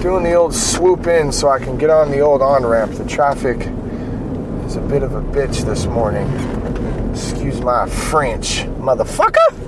Doing 0.00 0.22
the 0.22 0.34
old 0.34 0.54
swoop 0.54 1.08
in 1.08 1.32
so 1.32 1.48
I 1.48 1.58
can 1.58 1.76
get 1.76 1.90
on 1.90 2.12
the 2.12 2.20
old 2.20 2.40
on 2.40 2.64
ramp. 2.64 2.92
The 2.92 3.04
traffic 3.04 3.58
is 4.66 4.76
a 4.76 4.80
bit 4.80 5.02
of 5.02 5.12
a 5.12 5.22
bitch 5.22 5.64
this 5.64 5.86
morning. 5.86 6.28
Excuse 7.10 7.60
my 7.60 7.88
French, 7.88 8.62
motherfucker. 8.78 9.66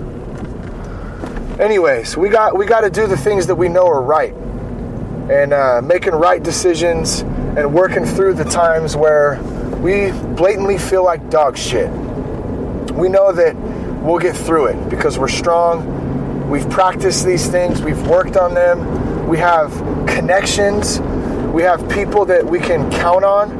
Anyways, 1.58 2.16
we 2.16 2.28
got 2.28 2.56
we 2.56 2.64
got 2.64 2.82
to 2.82 2.90
do 2.90 3.08
the 3.08 3.16
things 3.16 3.48
that 3.48 3.56
we 3.56 3.68
know 3.68 3.88
are 3.88 4.00
right, 4.00 4.32
and 4.32 5.52
uh, 5.52 5.82
making 5.82 6.12
right 6.12 6.40
decisions 6.40 7.24
and 7.56 7.72
working 7.72 8.04
through 8.04 8.34
the 8.34 8.44
times 8.44 8.96
where 8.96 9.40
we 9.80 10.12
blatantly 10.36 10.78
feel 10.78 11.04
like 11.04 11.30
dog 11.30 11.56
shit 11.56 11.90
we 13.00 13.08
know 13.08 13.32
that 13.32 13.56
we'll 14.02 14.18
get 14.18 14.36
through 14.36 14.66
it 14.66 14.90
because 14.90 15.18
we're 15.18 15.28
strong. 15.28 16.48
We've 16.50 16.68
practiced 16.68 17.24
these 17.24 17.46
things, 17.46 17.80
we've 17.80 18.06
worked 18.06 18.36
on 18.36 18.54
them, 18.54 19.28
we 19.28 19.38
have 19.38 19.72
connections, 20.06 21.00
we 21.52 21.62
have 21.62 21.88
people 21.88 22.24
that 22.26 22.44
we 22.44 22.58
can 22.58 22.90
count 22.90 23.24
on. 23.24 23.52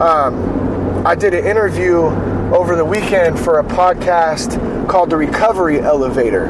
Um, 0.00 1.06
I 1.06 1.14
did 1.14 1.34
an 1.34 1.46
interview 1.46 1.98
over 2.52 2.76
the 2.76 2.84
weekend 2.84 3.38
for 3.38 3.58
a 3.58 3.64
podcast 3.64 4.88
called 4.88 5.10
The 5.10 5.16
Recovery 5.16 5.80
Elevator. 5.80 6.46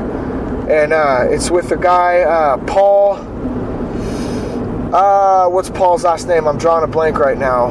And 0.70 0.92
uh, 0.92 1.26
it's 1.28 1.50
with 1.50 1.68
the 1.68 1.76
guy, 1.76 2.20
uh, 2.20 2.56
Paul. 2.66 3.16
Uh, 4.94 5.33
what's 5.48 5.70
Paul's 5.70 6.04
last 6.04 6.28
name? 6.28 6.46
I'm 6.46 6.58
drawing 6.58 6.84
a 6.84 6.86
blank 6.86 7.18
right 7.18 7.38
now. 7.38 7.66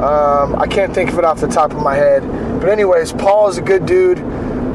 Um, 0.00 0.54
I 0.56 0.66
can't 0.66 0.94
think 0.94 1.10
of 1.10 1.18
it 1.18 1.24
off 1.24 1.40
the 1.40 1.48
top 1.48 1.72
of 1.72 1.82
my 1.82 1.94
head. 1.94 2.22
But 2.60 2.70
anyways, 2.70 3.12
Paul 3.12 3.48
is 3.48 3.58
a 3.58 3.62
good 3.62 3.86
dude. 3.86 4.18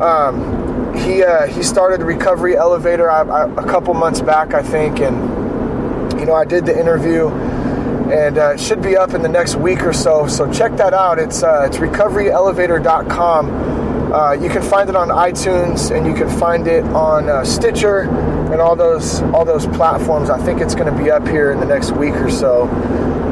Um, 0.01 0.93
he 0.95 1.23
uh, 1.23 1.47
he 1.47 1.63
started 1.63 2.01
recovery 2.03 2.55
elevator 2.55 3.09
I, 3.09 3.21
I, 3.23 3.43
a 3.45 3.65
couple 3.65 3.93
months 3.93 4.21
back, 4.21 4.53
I 4.53 4.61
think, 4.61 4.99
and 4.99 6.19
you 6.19 6.25
know 6.25 6.33
I 6.33 6.45
did 6.45 6.65
the 6.65 6.77
interview, 6.77 7.29
and 7.29 8.37
uh, 8.37 8.53
it 8.53 8.59
should 8.59 8.81
be 8.81 8.95
up 8.95 9.13
in 9.13 9.21
the 9.21 9.29
next 9.29 9.55
week 9.55 9.81
or 9.83 9.93
so. 9.93 10.27
So 10.27 10.51
check 10.51 10.77
that 10.77 10.93
out. 10.93 11.19
It's 11.19 11.43
uh, 11.43 11.65
it's 11.67 11.77
recoveryelevator.com. 11.77 13.74
Uh, 14.13 14.31
you 14.33 14.49
can 14.49 14.61
find 14.61 14.89
it 14.89 14.95
on 14.95 15.09
iTunes 15.09 15.95
and 15.95 16.05
you 16.05 16.13
can 16.13 16.29
find 16.39 16.67
it 16.67 16.83
on 16.85 17.27
uh, 17.27 17.43
Stitcher 17.43 18.01
and 18.51 18.61
all 18.61 18.75
those 18.75 19.21
all 19.33 19.43
those 19.43 19.65
platforms. 19.67 20.29
I 20.29 20.41
think 20.43 20.61
it's 20.61 20.75
going 20.75 20.93
to 20.93 21.03
be 21.03 21.09
up 21.09 21.27
here 21.27 21.51
in 21.51 21.59
the 21.59 21.65
next 21.65 21.91
week 21.91 22.13
or 22.15 22.29
so. 22.29 22.63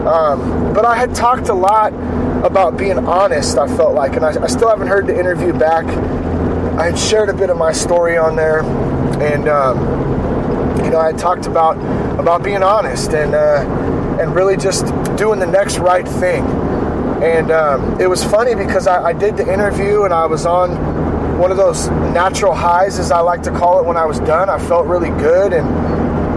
Um, 0.08 0.74
but 0.74 0.84
I 0.86 0.96
had 0.98 1.16
talked 1.16 1.50
a 1.50 1.54
lot 1.54 1.94
about 2.44 2.78
being 2.78 2.98
honest, 2.98 3.58
I 3.58 3.68
felt 3.68 3.96
like, 3.96 4.16
and 4.16 4.26
I, 4.26 4.44
I, 4.44 4.48
still 4.48 4.68
haven't 4.68 4.88
heard 4.88 5.08
the 5.08 5.18
interview 5.18 5.54
back. 5.54 5.86
I 6.78 6.88
had 6.88 7.00
shared 7.00 7.30
a 7.30 7.34
bit 7.34 7.50
of 7.50 7.56
my 7.56 7.72
story 7.72 8.18
on 8.18 8.36
there, 8.36 8.64
and 9.22 9.48
um, 9.48 9.78
you 10.84 10.90
know, 10.90 11.00
I 11.00 11.14
talked 11.14 11.46
about 11.46 11.78
about 12.20 12.44
being 12.44 12.64
honest 12.64 13.14
and 13.14 13.34
uh, 13.34 13.66
and 14.20 14.36
really 14.36 14.58
just 14.58 14.86
doing 15.16 15.40
the 15.40 15.48
next 15.48 15.78
right 15.78 16.08
thing. 16.08 16.44
And 17.22 17.52
um, 17.52 18.00
it 18.00 18.10
was 18.10 18.24
funny 18.24 18.56
because 18.56 18.88
I, 18.88 19.04
I 19.04 19.14
did 19.14 19.38
the 19.38 19.52
interview 19.52 20.04
and 20.04 20.14
I 20.14 20.26
was 20.26 20.46
on 20.46 21.38
one 21.38 21.52
of 21.52 21.58
those 21.58 21.90
natural 21.90 22.54
highs, 22.54 23.00
as 23.00 23.12
I 23.12 23.20
like 23.20 23.44
to 23.44 23.52
call 23.52 23.80
it, 23.80 23.86
when 23.86 23.98
I 23.98 24.06
was 24.06 24.20
done. 24.20 24.50
I 24.50 24.60
felt 24.60 24.88
really 24.88 25.10
good 25.10 25.54
and 25.54 25.68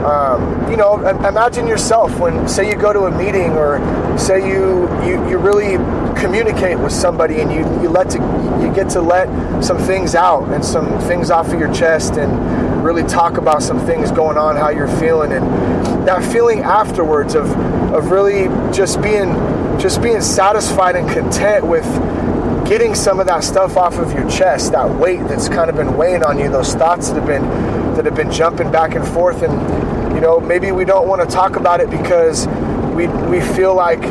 um, 0.06 0.70
you 0.70 0.76
know, 0.76 1.04
imagine 1.26 1.66
yourself 1.66 2.16
when, 2.20 2.48
say, 2.48 2.68
you 2.68 2.76
go 2.76 2.92
to 2.92 3.06
a 3.06 3.10
meeting 3.10 3.52
or 3.56 3.80
say 4.16 4.38
you 4.38 4.88
you, 5.04 5.28
you 5.28 5.36
really 5.36 5.78
communicate 6.16 6.78
with 6.78 6.92
somebody 6.92 7.40
and 7.40 7.50
you, 7.50 7.58
you 7.82 7.88
let 7.88 8.10
to 8.10 8.18
you 8.62 8.72
get 8.72 8.88
to 8.90 9.00
let 9.00 9.28
some 9.64 9.78
things 9.78 10.14
out 10.14 10.44
and 10.52 10.64
some 10.64 11.00
things 11.00 11.30
off 11.30 11.52
of 11.52 11.58
your 11.58 11.72
chest 11.74 12.14
and 12.18 12.84
really 12.84 13.02
talk 13.02 13.36
about 13.36 13.64
some 13.64 13.84
things 13.84 14.12
going 14.12 14.38
on, 14.38 14.54
how 14.54 14.68
you're 14.68 14.86
feeling, 15.00 15.32
and 15.32 15.44
that 16.06 16.22
feeling 16.32 16.60
afterwards 16.60 17.34
of 17.34 17.48
of 17.96 18.10
really 18.10 18.44
just 18.74 19.00
being 19.02 19.34
just 19.78 20.02
being 20.02 20.20
satisfied 20.20 20.96
and 20.96 21.08
content 21.10 21.66
with 21.66 21.84
getting 22.66 22.94
some 22.94 23.20
of 23.20 23.26
that 23.26 23.44
stuff 23.44 23.76
off 23.76 23.98
of 23.98 24.12
your 24.12 24.28
chest, 24.28 24.72
that 24.72 24.88
weight 24.88 25.20
that's 25.28 25.48
kind 25.48 25.70
of 25.70 25.76
been 25.76 25.96
weighing 25.96 26.24
on 26.24 26.38
you, 26.38 26.50
those 26.50 26.74
thoughts 26.74 27.10
that 27.10 27.16
have 27.16 27.26
been 27.26 27.42
that 27.94 28.04
have 28.04 28.14
been 28.14 28.30
jumping 28.30 28.70
back 28.70 28.94
and 28.94 29.06
forth 29.08 29.42
and 29.42 30.14
you 30.14 30.22
know, 30.22 30.40
maybe 30.40 30.72
we 30.72 30.86
don't 30.86 31.06
want 31.06 31.20
to 31.20 31.28
talk 31.28 31.56
about 31.56 31.80
it 31.80 31.90
because 31.90 32.46
we 32.94 33.06
we 33.06 33.40
feel 33.40 33.74
like 33.74 34.02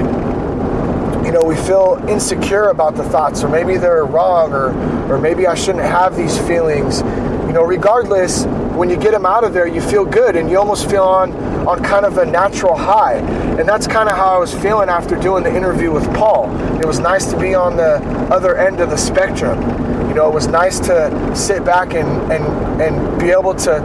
you 1.26 1.32
know, 1.32 1.44
we 1.44 1.56
feel 1.56 2.00
insecure 2.08 2.70
about 2.70 2.96
the 2.96 3.04
thoughts, 3.04 3.44
or 3.44 3.50
maybe 3.50 3.78
they're 3.78 4.06
wrong, 4.06 4.54
or 4.54 4.70
or 5.12 5.18
maybe 5.18 5.48
I 5.48 5.56
shouldn't 5.56 5.84
have 5.84 6.16
these 6.16 6.38
feelings. 6.38 7.02
You 7.02 7.54
know, 7.54 7.64
regardless, 7.64 8.46
when 8.76 8.90
you 8.90 8.98
get 8.98 9.12
them 9.12 9.26
out 9.26 9.44
of 9.44 9.54
there, 9.54 9.68
you 9.68 9.82
feel 9.82 10.06
good, 10.06 10.36
and 10.36 10.50
you 10.50 10.58
almost 10.60 10.90
feel 10.90 11.04
on 11.04 11.34
on 11.68 11.84
kind 11.84 12.06
of 12.06 12.18
a 12.18 12.26
natural 12.26 12.76
high. 12.76 13.16
And 13.58 13.68
that's 13.68 13.88
kind 13.88 14.10
of 14.10 14.16
how 14.16 14.36
I 14.36 14.38
was 14.38 14.54
feeling 14.54 14.90
after 14.90 15.16
doing 15.16 15.44
the 15.44 15.56
interview 15.56 15.92
with 15.92 16.06
Paul. 16.14 16.56
It 16.80 16.86
was 16.86 17.00
nice 17.00 17.32
to 17.32 17.40
be 17.40 17.56
on 17.56 17.78
the 17.78 17.96
other 18.32 18.56
end 18.58 18.82
of 18.82 18.90
the 18.90 18.98
spectrum. 18.98 19.60
You 20.08 20.14
know, 20.14 20.30
it 20.30 20.34
was 20.34 20.48
nice 20.48 20.80
to 20.82 21.36
sit 21.36 21.66
back 21.66 21.94
and 21.94 22.32
and 22.32 22.82
and 22.82 23.20
be 23.20 23.32
able 23.32 23.56
to 23.56 23.80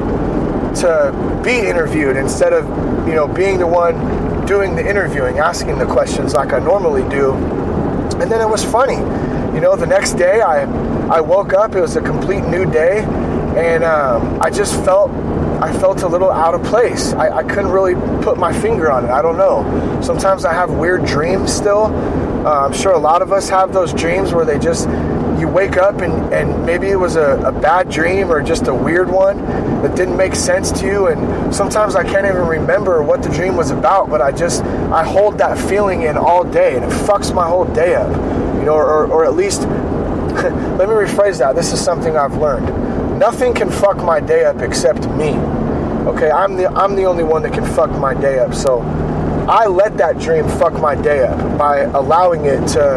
to 0.77 1.41
be 1.45 1.59
interviewed 1.59 2.17
instead 2.17 2.53
of 2.53 2.67
you 3.09 3.15
know 3.15 3.27
being 3.27 3.59
the 3.59 3.67
one 3.67 4.21
doing 4.47 4.75
the 4.75 4.89
interviewing, 4.89 5.39
asking 5.39 5.79
the 5.79 5.87
questions 5.87 6.35
like 6.35 6.53
I 6.53 6.59
normally 6.59 7.09
do. 7.09 7.33
And 8.21 8.31
then 8.31 8.41
it 8.41 8.49
was 8.49 8.65
funny, 8.65 8.97
you 9.55 9.61
know. 9.61 9.77
The 9.77 9.87
next 9.87 10.15
day, 10.15 10.41
I 10.41 10.63
I 11.09 11.21
woke 11.21 11.53
up. 11.53 11.75
It 11.75 11.81
was 11.81 11.97
a 11.97 12.01
complete 12.01 12.43
new 12.43 12.71
day, 12.71 13.05
and 13.57 13.85
um, 13.85 14.41
I 14.41 14.51
just 14.51 14.75
felt 14.85 15.11
I 15.61 15.73
felt 15.79 16.03
a 16.03 16.09
little 16.09 16.31
out 16.31 16.55
of 16.55 16.63
place. 16.65 17.13
I, 17.13 17.39
I, 17.39 17.43
couldn't 17.43 17.71
really 17.71 17.95
put 18.23 18.39
my 18.39 18.51
finger 18.51 18.91
on 18.91 19.05
it. 19.05 19.11
I 19.11 19.21
don't 19.21 19.37
know. 19.37 20.01
Sometimes 20.03 20.47
I 20.47 20.55
have 20.55 20.71
weird 20.71 21.05
dreams 21.05 21.53
still. 21.53 21.87
Uh, 22.47 22.67
I'm 22.67 22.73
sure 22.73 22.93
a 22.93 22.99
lot 22.99 23.21
of 23.21 23.31
us 23.31 23.51
have 23.51 23.75
those 23.75 23.93
dreams 23.93 24.33
where 24.33 24.47
they 24.47 24.59
just 24.59 24.89
you 25.39 25.49
wake 25.49 25.77
up 25.77 26.01
and, 26.01 26.33
and 26.33 26.67
maybe 26.67 26.89
it 26.89 26.97
was 26.97 27.17
a, 27.17 27.41
a, 27.45 27.53
bad 27.53 27.91
dream 27.91 28.31
or 28.31 28.43
just 28.43 28.69
a 28.69 28.75
weird 28.75 29.11
one 29.11 29.39
that 29.83 29.97
didn't 29.97 30.17
make 30.17 30.35
sense 30.35 30.71
to 30.71 30.87
you 30.87 31.07
and 31.07 31.55
sometimes 31.55 31.95
i 31.95 32.05
can't 32.05 32.27
even 32.27 32.47
remember 32.47 33.03
what 33.03 33.23
the 33.23 33.29
dream 33.31 33.57
was 33.57 33.71
about 33.71 34.11
but 34.11 34.21
i 34.21 34.31
just 34.31 34.63
i 34.93 35.03
hold 35.03 35.39
that 35.39 35.57
feeling 35.57 36.03
in 36.03 36.19
all 36.19 36.45
day 36.45 36.77
and 36.77 36.85
it 36.85 36.91
fucks 36.91 37.35
my 37.35 37.49
whole 37.49 37.65
day 37.65 37.95
up 37.95 38.11
you 38.57 38.65
know 38.65 38.75
or, 38.75 39.07
or 39.07 39.25
at 39.25 39.35
least 39.35 39.63
let 39.71 40.89
me 40.89 40.95
rephrase 40.95 41.39
that 41.39 41.57
this 41.57 41.73
is 41.73 41.83
something 41.83 42.17
i've 42.17 42.37
learned 42.37 42.69
nothing 43.21 43.55
can 43.55 43.71
fuck 43.71 43.99
my 43.99 44.19
day 44.19 44.45
up 44.45 44.61
except 44.63 45.07
me 45.11 45.33
Okay, 46.07 46.31
I'm 46.31 46.57
the 46.57 46.67
I'm 46.71 46.97
the 46.97 47.05
only 47.05 47.25
one 47.25 47.43
that 47.43 47.53
can 47.53 47.65
fuck 47.65 47.91
my 47.91 48.15
day 48.15 48.39
up. 48.39 48.55
So 48.55 48.81
I 49.47 49.67
let 49.67 49.99
that 49.99 50.19
dream 50.19 50.49
fuck 50.49 50.73
my 50.73 50.95
day 50.95 51.27
up 51.27 51.59
by 51.59 51.81
allowing 51.81 52.47
it 52.47 52.67
to 52.69 52.97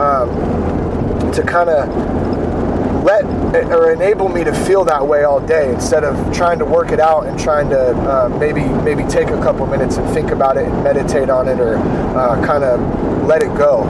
um, 0.00 1.32
to 1.32 1.42
kind 1.42 1.68
of 1.68 3.04
let 3.04 3.24
or 3.66 3.92
enable 3.92 4.30
me 4.30 4.42
to 4.42 4.54
feel 4.64 4.86
that 4.86 5.06
way 5.06 5.24
all 5.24 5.38
day 5.38 5.70
instead 5.70 6.02
of 6.02 6.34
trying 6.34 6.58
to 6.60 6.64
work 6.64 6.92
it 6.92 7.00
out 7.00 7.26
and 7.26 7.38
trying 7.38 7.68
to 7.68 7.90
uh, 8.08 8.30
maybe 8.40 8.64
maybe 8.82 9.04
take 9.04 9.28
a 9.28 9.40
couple 9.42 9.66
minutes 9.66 9.98
and 9.98 10.08
think 10.14 10.30
about 10.30 10.56
it 10.56 10.66
and 10.66 10.82
meditate 10.82 11.28
on 11.28 11.46
it 11.46 11.60
or 11.60 11.76
uh, 11.76 12.42
kind 12.46 12.64
of 12.64 12.80
let 13.26 13.42
it 13.42 13.54
go. 13.54 13.84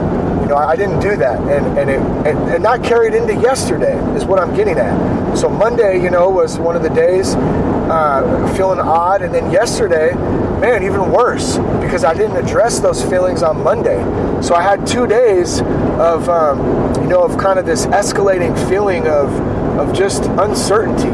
Know, 0.51 0.57
I 0.57 0.75
didn't 0.75 0.99
do 0.99 1.15
that, 1.15 1.39
and 1.39 1.79
and 1.79 1.89
it 1.89 2.01
and, 2.27 2.65
and 2.65 2.83
carried 2.83 3.13
into 3.13 3.33
yesterday 3.35 3.97
is 4.17 4.25
what 4.25 4.37
I'm 4.37 4.53
getting 4.53 4.77
at. 4.77 5.37
So 5.37 5.47
Monday, 5.47 6.03
you 6.03 6.09
know, 6.09 6.29
was 6.29 6.59
one 6.59 6.75
of 6.75 6.83
the 6.83 6.89
days 6.89 7.35
uh, 7.35 8.53
feeling 8.57 8.81
odd, 8.81 9.21
and 9.21 9.33
then 9.33 9.49
yesterday, 9.49 10.13
man, 10.59 10.83
even 10.83 11.09
worse 11.09 11.57
because 11.79 12.03
I 12.03 12.13
didn't 12.13 12.35
address 12.35 12.81
those 12.81 13.01
feelings 13.01 13.43
on 13.43 13.63
Monday. 13.63 13.97
So 14.41 14.53
I 14.53 14.61
had 14.61 14.85
two 14.85 15.07
days 15.07 15.61
of 15.61 16.27
um, 16.27 16.59
you 17.01 17.07
know 17.07 17.23
of 17.23 17.37
kind 17.37 17.57
of 17.57 17.65
this 17.65 17.85
escalating 17.85 18.53
feeling 18.67 19.07
of 19.07 19.31
of 19.79 19.93
just 19.95 20.25
uncertainty, 20.25 21.07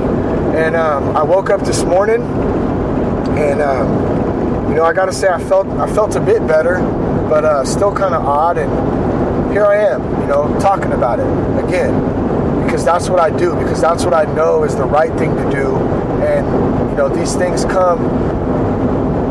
and 0.57 0.75
um, 0.75 1.15
I 1.15 1.21
woke 1.21 1.51
up 1.51 1.61
this 1.61 1.83
morning, 1.83 2.23
and 3.37 3.61
um, 3.61 4.69
you 4.69 4.73
know 4.73 4.83
I 4.83 4.93
got 4.93 5.05
to 5.05 5.13
say 5.13 5.27
I 5.27 5.37
felt 5.43 5.67
I 5.67 5.85
felt 5.93 6.15
a 6.15 6.19
bit 6.19 6.47
better, 6.47 6.79
but 7.29 7.45
uh, 7.45 7.63
still 7.65 7.93
kind 7.93 8.15
of 8.15 8.25
odd, 8.25 8.57
and 8.57 9.06
here 9.57 9.65
I 9.65 9.77
am, 9.77 10.03
you 10.21 10.27
know, 10.27 10.55
talking 10.59 10.91
about 10.91 11.19
it 11.19 11.65
again 11.65 11.91
because 12.63 12.85
that's 12.85 13.09
what 13.09 13.19
I 13.19 13.35
do, 13.35 13.55
because 13.55 13.81
that's 13.81 14.05
what 14.05 14.13
I 14.13 14.31
know 14.35 14.63
is 14.63 14.75
the 14.75 14.83
right 14.83 15.11
thing 15.17 15.35
to 15.35 15.49
do. 15.49 15.75
And, 16.21 16.45
you 16.91 16.95
know, 16.95 17.09
these 17.09 17.35
things 17.35 17.65
come 17.65 18.05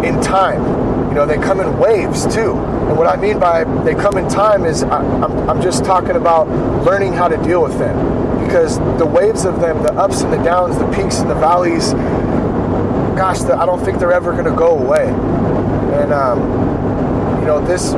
in 0.05 0.21
time. 0.21 0.65
You 1.11 1.15
know, 1.15 1.27
they 1.27 1.37
come 1.37 1.61
in 1.61 1.79
waves 1.79 2.27
too. 2.27 2.59
And 2.59 2.99
what 2.99 3.07
I 3.07 3.15
mean 3.15 3.39
by 3.39 3.63
they 3.85 3.95
come 3.95 4.19
in 4.19 4.29
time 4.29 4.65
is 4.65 4.83
I, 4.83 4.99
I'm, 4.99 5.49
I'm 5.49 5.63
just 5.63 5.85
talking 5.85 6.17
about 6.17 6.49
learning 6.85 7.13
how 7.13 7.29
to 7.29 7.37
deal 7.45 7.63
with 7.63 7.79
them. 7.79 7.97
Because 8.45 8.81
the 8.99 9.07
waves 9.07 9.45
of 9.45 9.61
them, 9.61 9.81
the 9.85 9.93
ups 9.93 10.23
and 10.23 10.33
the 10.33 10.43
downs, 10.43 10.77
the 10.77 10.91
peaks 10.91 11.19
and 11.19 11.31
the 11.31 11.37
valleys, 11.37 11.93
gosh, 13.15 13.43
the, 13.43 13.55
I 13.57 13.65
don't 13.65 13.85
think 13.85 14.01
they're 14.01 14.13
ever 14.13 14.33
going 14.33 14.47
to 14.47 14.57
go 14.57 14.77
away. 14.77 15.07
And, 15.07 16.13
um, 16.13 16.41
you 17.39 17.47
know, 17.47 17.65
this 17.65 17.93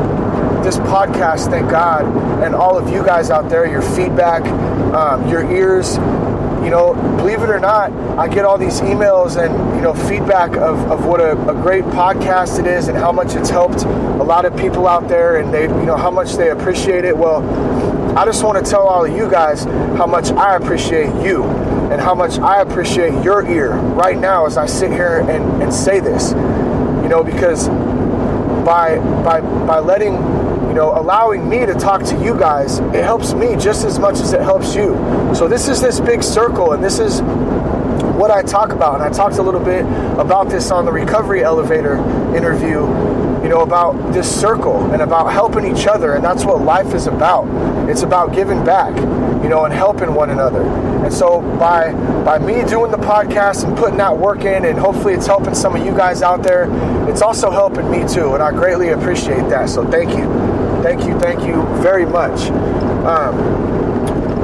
this 0.62 0.76
podcast, 0.78 1.50
thank 1.50 1.70
God, 1.70 2.04
and 2.42 2.54
all 2.54 2.78
of 2.78 2.88
you 2.90 3.04
guys 3.04 3.30
out 3.30 3.48
there, 3.48 3.66
your 3.66 3.82
feedback, 3.82 4.42
um, 4.94 5.28
your 5.28 5.50
ears. 5.50 5.96
You 6.64 6.70
know, 6.70 6.94
believe 7.16 7.40
it 7.40 7.50
or 7.50 7.60
not, 7.60 7.92
I 8.18 8.28
get 8.28 8.44
all 8.44 8.58
these 8.58 8.80
emails 8.80 9.42
and 9.42 9.76
you 9.76 9.80
know 9.80 9.94
feedback 9.94 10.56
of, 10.56 10.90
of 10.90 11.06
what 11.06 11.20
a, 11.20 11.32
a 11.48 11.54
great 11.54 11.84
podcast 11.84 12.58
it 12.58 12.66
is 12.66 12.88
and 12.88 12.98
how 12.98 13.12
much 13.12 13.36
it's 13.36 13.48
helped 13.48 13.84
a 13.84 14.24
lot 14.24 14.44
of 14.44 14.56
people 14.56 14.86
out 14.88 15.08
there 15.08 15.36
and 15.36 15.54
they 15.54 15.62
you 15.62 15.86
know 15.86 15.96
how 15.96 16.10
much 16.10 16.34
they 16.34 16.50
appreciate 16.50 17.04
it. 17.04 17.16
Well, 17.16 17.42
I 18.18 18.24
just 18.24 18.42
want 18.42 18.62
to 18.62 18.68
tell 18.68 18.82
all 18.82 19.04
of 19.04 19.16
you 19.16 19.30
guys 19.30 19.64
how 19.64 20.06
much 20.06 20.30
I 20.32 20.56
appreciate 20.56 21.14
you 21.24 21.44
and 21.44 22.00
how 22.00 22.14
much 22.14 22.38
I 22.38 22.60
appreciate 22.60 23.22
your 23.22 23.48
ear 23.48 23.76
right 23.76 24.18
now 24.18 24.44
as 24.44 24.56
I 24.56 24.66
sit 24.66 24.90
here 24.90 25.20
and, 25.20 25.62
and 25.62 25.72
say 25.72 26.00
this. 26.00 26.32
You 26.32 27.08
know, 27.08 27.22
because 27.22 27.68
by 28.64 28.98
by 29.22 29.40
by 29.40 29.78
letting 29.78 30.16
know 30.78 30.96
allowing 30.96 31.48
me 31.48 31.66
to 31.66 31.74
talk 31.74 32.04
to 32.04 32.14
you 32.22 32.38
guys 32.38 32.78
it 32.78 33.02
helps 33.02 33.34
me 33.34 33.56
just 33.56 33.84
as 33.84 33.98
much 33.98 34.20
as 34.20 34.32
it 34.32 34.40
helps 34.40 34.74
you. 34.76 34.94
So 35.34 35.48
this 35.48 35.68
is 35.68 35.80
this 35.80 35.98
big 35.98 36.22
circle 36.22 36.72
and 36.72 36.82
this 36.82 37.00
is 37.00 37.20
what 38.18 38.30
I 38.30 38.42
talk 38.42 38.72
about. 38.72 38.94
And 38.94 39.02
I 39.02 39.10
talked 39.10 39.36
a 39.36 39.42
little 39.42 39.62
bit 39.62 39.84
about 40.18 40.48
this 40.48 40.70
on 40.70 40.84
the 40.84 40.92
recovery 40.92 41.42
elevator 41.42 41.96
interview 42.36 42.86
you 43.42 43.48
know 43.48 43.62
about 43.62 44.12
this 44.12 44.28
circle 44.28 44.92
and 44.92 45.02
about 45.02 45.32
helping 45.32 45.64
each 45.64 45.86
other 45.86 46.14
and 46.14 46.24
that's 46.24 46.44
what 46.44 46.60
life 46.62 46.94
is 46.94 47.08
about. 47.08 47.46
It's 47.88 48.02
about 48.02 48.32
giving 48.32 48.64
back 48.64 48.94
you 49.42 49.48
know 49.48 49.64
and 49.64 49.74
helping 49.74 50.14
one 50.14 50.30
another. 50.30 50.62
And 50.62 51.12
so 51.12 51.40
by 51.58 51.92
by 52.24 52.38
me 52.38 52.64
doing 52.68 52.92
the 52.92 52.98
podcast 52.98 53.64
and 53.64 53.76
putting 53.76 53.96
that 53.98 54.16
work 54.16 54.44
in 54.44 54.64
and 54.64 54.78
hopefully 54.78 55.14
it's 55.14 55.26
helping 55.26 55.56
some 55.56 55.74
of 55.74 55.84
you 55.84 55.92
guys 55.92 56.22
out 56.22 56.44
there 56.44 56.68
it's 57.08 57.22
also 57.22 57.50
helping 57.50 57.90
me 57.90 58.06
too 58.06 58.34
and 58.34 58.42
i 58.42 58.52
greatly 58.52 58.90
appreciate 58.90 59.48
that. 59.48 59.68
So 59.68 59.84
thank 59.90 60.10
you 60.10 60.47
thank 60.82 61.04
you 61.04 61.18
thank 61.18 61.42
you 61.42 61.62
very 61.82 62.06
much 62.06 62.50
um, 63.06 63.34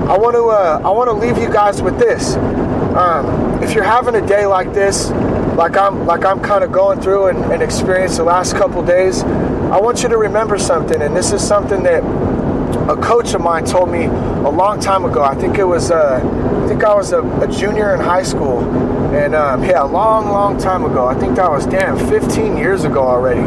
i 0.08 0.16
want 0.16 0.34
to 0.34 0.48
uh, 0.48 0.80
i 0.84 0.90
want 0.90 1.08
to 1.08 1.14
leave 1.14 1.38
you 1.38 1.52
guys 1.52 1.82
with 1.82 1.98
this 1.98 2.36
um, 2.96 3.62
if 3.62 3.74
you're 3.74 3.84
having 3.84 4.14
a 4.14 4.26
day 4.26 4.46
like 4.46 4.72
this 4.72 5.10
like 5.56 5.76
i'm 5.76 6.06
like 6.06 6.24
i'm 6.24 6.40
kind 6.40 6.64
of 6.64 6.72
going 6.72 7.00
through 7.00 7.26
and, 7.26 7.38
and 7.52 7.62
experienced 7.62 8.16
the 8.16 8.24
last 8.24 8.54
couple 8.54 8.84
days 8.84 9.22
i 9.22 9.78
want 9.78 10.02
you 10.02 10.08
to 10.08 10.16
remember 10.16 10.58
something 10.58 11.00
and 11.02 11.16
this 11.16 11.32
is 11.32 11.46
something 11.46 11.82
that 11.82 12.02
a 12.88 12.96
coach 12.96 13.32
of 13.32 13.40
mine 13.40 13.64
told 13.64 13.90
me 13.90 14.04
a 14.04 14.50
long 14.50 14.78
time 14.78 15.04
ago. 15.04 15.22
I 15.22 15.34
think 15.34 15.56
it 15.56 15.64
was, 15.64 15.90
uh, 15.90 16.20
I 16.64 16.68
think 16.68 16.84
I 16.84 16.94
was 16.94 17.12
a, 17.12 17.22
a, 17.40 17.50
junior 17.50 17.94
in 17.94 18.00
high 18.00 18.22
school, 18.22 18.60
and 19.14 19.34
um, 19.34 19.64
yeah, 19.64 19.82
a 19.82 19.86
long, 19.86 20.28
long 20.28 20.58
time 20.58 20.84
ago. 20.84 21.06
I 21.06 21.14
think 21.14 21.36
that 21.36 21.50
was 21.50 21.66
damn 21.66 21.96
15 21.96 22.56
years 22.56 22.84
ago 22.84 23.02
already. 23.02 23.40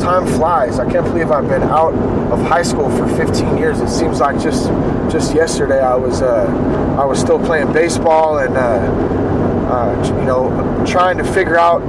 Time 0.00 0.26
flies. 0.26 0.78
I 0.78 0.90
can't 0.90 1.04
believe 1.04 1.30
I've 1.30 1.48
been 1.48 1.62
out 1.62 1.94
of 2.32 2.40
high 2.42 2.62
school 2.62 2.88
for 2.90 3.06
15 3.16 3.56
years. 3.58 3.80
It 3.80 3.88
seems 3.88 4.20
like 4.20 4.40
just 4.40 4.66
just 5.10 5.34
yesterday 5.34 5.80
I 5.80 5.94
was 5.94 6.22
uh, 6.22 6.96
I 6.98 7.04
was 7.04 7.18
still 7.18 7.38
playing 7.38 7.72
baseball 7.72 8.38
and 8.38 8.56
uh, 8.56 8.60
uh 8.60 10.18
you 10.18 10.24
know 10.24 10.84
trying 10.86 11.18
to 11.18 11.24
figure 11.24 11.58
out 11.58 11.80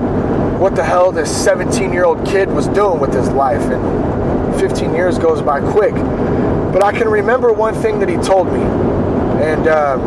what 0.60 0.76
the 0.76 0.84
hell 0.84 1.12
this 1.12 1.30
17 1.43 1.93
year 1.93 2.06
old 2.06 2.26
kid 2.26 2.50
was 2.50 2.67
doing 2.67 3.00
with 3.00 3.13
his 3.13 3.30
life 3.30 3.62
and 3.62 4.60
15 4.60 4.93
years 4.93 5.17
goes 5.17 5.41
by 5.41 5.62
quick 5.72 5.95
but 6.72 6.84
I 6.84 6.91
can 6.91 7.10
remember 7.10 7.52
one 7.52 7.74
thing 7.74 8.00
that 8.00 8.10
he 8.10 8.17
told 8.17 8.48
me, 8.48 8.62
and 8.62 9.67
uh, 9.67 9.98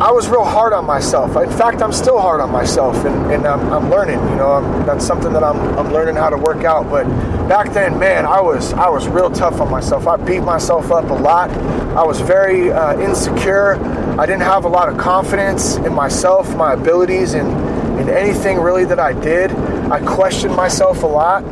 I, 0.00 0.10
was 0.12 0.28
real 0.28 0.44
hard 0.44 0.72
on 0.72 0.84
myself. 0.84 1.36
In 1.36 1.50
fact, 1.50 1.82
I'm 1.82 1.92
still 1.92 2.20
hard 2.20 2.40
on 2.40 2.50
myself, 2.50 3.04
and, 3.04 3.32
and 3.32 3.46
I'm, 3.46 3.72
I'm, 3.72 3.90
learning. 3.90 4.18
You 4.30 4.36
know, 4.36 4.52
I'm, 4.52 4.86
that's 4.86 5.06
something 5.06 5.32
that 5.32 5.44
I'm, 5.44 5.56
I'm 5.78 5.92
learning 5.92 6.16
how 6.16 6.30
to 6.30 6.36
work 6.36 6.64
out. 6.64 6.90
But 6.90 7.04
back 7.48 7.72
then, 7.72 7.98
man, 7.98 8.26
I 8.26 8.40
was 8.40 8.72
I 8.72 8.88
was 8.88 9.06
real 9.08 9.30
tough 9.30 9.60
on 9.60 9.70
myself. 9.70 10.06
I 10.06 10.16
beat 10.16 10.40
myself 10.40 10.90
up 10.90 11.10
a 11.10 11.14
lot. 11.14 11.50
I 11.50 12.04
was 12.04 12.20
very 12.20 12.72
uh, 12.72 13.00
insecure. 13.00 13.76
I 14.18 14.26
didn't 14.26 14.42
have 14.42 14.64
a 14.64 14.68
lot 14.68 14.88
of 14.88 14.98
confidence 14.98 15.76
in 15.76 15.92
myself, 15.92 16.54
my 16.56 16.72
abilities, 16.72 17.34
and 17.34 17.48
in 18.00 18.08
anything 18.08 18.58
really 18.58 18.84
that 18.84 18.98
I 18.98 19.12
did. 19.12 19.50
I 19.52 20.04
questioned 20.04 20.54
myself 20.56 21.02
a 21.02 21.06
lot 21.06 21.44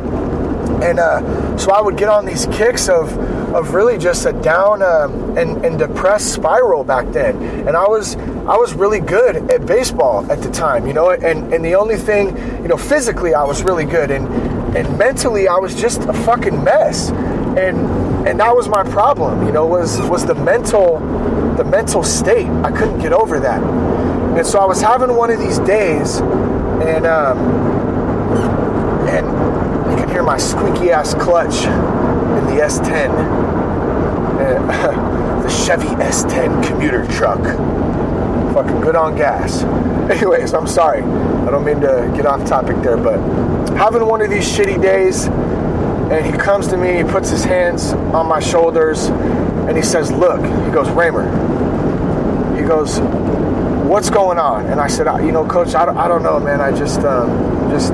and 0.81 0.99
uh, 0.99 1.57
so 1.57 1.71
I 1.71 1.81
would 1.81 1.97
get 1.97 2.09
on 2.09 2.25
these 2.25 2.45
kicks 2.47 2.89
of 2.89 3.17
of 3.53 3.73
really 3.73 3.97
just 3.97 4.25
a 4.25 4.33
down 4.33 4.81
uh, 4.81 5.07
and, 5.37 5.63
and 5.63 5.77
depressed 5.77 6.33
spiral 6.33 6.83
back 6.83 7.11
then. 7.11 7.67
And 7.67 7.77
I 7.77 7.87
was 7.87 8.15
I 8.15 8.57
was 8.57 8.73
really 8.73 8.99
good 8.99 9.51
at 9.51 9.65
baseball 9.65 10.29
at 10.31 10.41
the 10.41 10.51
time, 10.51 10.87
you 10.87 10.93
know. 10.93 11.11
And 11.11 11.53
and 11.53 11.63
the 11.63 11.75
only 11.75 11.97
thing, 11.97 12.35
you 12.61 12.67
know, 12.67 12.77
physically 12.77 13.33
I 13.33 13.43
was 13.43 13.63
really 13.63 13.85
good, 13.85 14.11
and 14.11 14.27
and 14.75 14.97
mentally 14.97 15.47
I 15.47 15.57
was 15.57 15.75
just 15.75 16.01
a 16.01 16.13
fucking 16.13 16.63
mess. 16.63 17.09
And 17.09 18.27
and 18.27 18.39
that 18.39 18.55
was 18.55 18.67
my 18.67 18.83
problem, 18.83 19.45
you 19.45 19.51
know, 19.51 19.67
was 19.67 20.01
was 20.09 20.25
the 20.25 20.35
mental 20.35 20.99
the 21.57 21.63
mental 21.63 22.03
state. 22.03 22.49
I 22.49 22.71
couldn't 22.71 22.99
get 22.99 23.13
over 23.13 23.39
that. 23.39 23.61
And 23.61 24.47
so 24.47 24.59
I 24.59 24.65
was 24.65 24.81
having 24.81 25.15
one 25.15 25.29
of 25.29 25.39
these 25.39 25.59
days, 25.59 26.19
and 26.19 27.05
um, 27.05 27.37
hear 30.23 30.31
my 30.31 30.37
squeaky 30.37 30.91
ass 30.91 31.13
clutch 31.13 31.65
in 31.65 32.45
the 32.55 32.61
S10, 32.63 33.09
uh, 34.39 35.41
the 35.43 35.49
Chevy 35.49 35.87
S10 35.87 36.65
commuter 36.65 37.05
truck. 37.07 37.41
Fucking 38.53 38.81
good 38.81 38.95
on 38.95 39.15
gas. 39.15 39.63
Anyways, 40.11 40.53
I'm 40.53 40.67
sorry. 40.67 41.01
I 41.01 41.51
don't 41.51 41.65
mean 41.65 41.81
to 41.81 42.11
get 42.15 42.25
off 42.25 42.47
topic 42.47 42.77
there, 42.81 42.97
but 42.97 43.19
having 43.75 44.05
one 44.05 44.21
of 44.21 44.29
these 44.29 44.45
shitty 44.45 44.81
days, 44.81 45.27
and 45.27 46.25
he 46.25 46.31
comes 46.31 46.67
to 46.67 46.77
me, 46.77 46.97
he 46.97 47.03
puts 47.03 47.29
his 47.29 47.43
hands 47.43 47.93
on 48.13 48.27
my 48.27 48.39
shoulders, 48.39 49.07
and 49.07 49.75
he 49.75 49.83
says, 49.83 50.11
Look, 50.11 50.41
he 50.41 50.71
goes, 50.71 50.87
Ramer, 50.89 51.25
he 52.55 52.63
goes, 52.63 52.99
What's 53.89 54.09
going 54.09 54.37
on? 54.37 54.67
And 54.67 54.79
I 54.79 54.87
said, 54.87 55.05
You 55.25 55.31
know, 55.31 55.45
coach, 55.45 55.75
I 55.75 55.85
don't, 55.85 55.97
I 55.97 56.07
don't 56.07 56.23
know, 56.23 56.39
man. 56.39 56.61
I 56.61 56.71
just, 56.71 56.99
um, 57.01 57.69
just, 57.71 57.91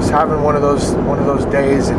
just 0.00 0.12
having 0.12 0.40
one 0.42 0.56
of 0.56 0.62
those 0.62 0.92
one 0.92 1.18
of 1.18 1.26
those 1.26 1.44
days 1.52 1.88
and 1.88 1.98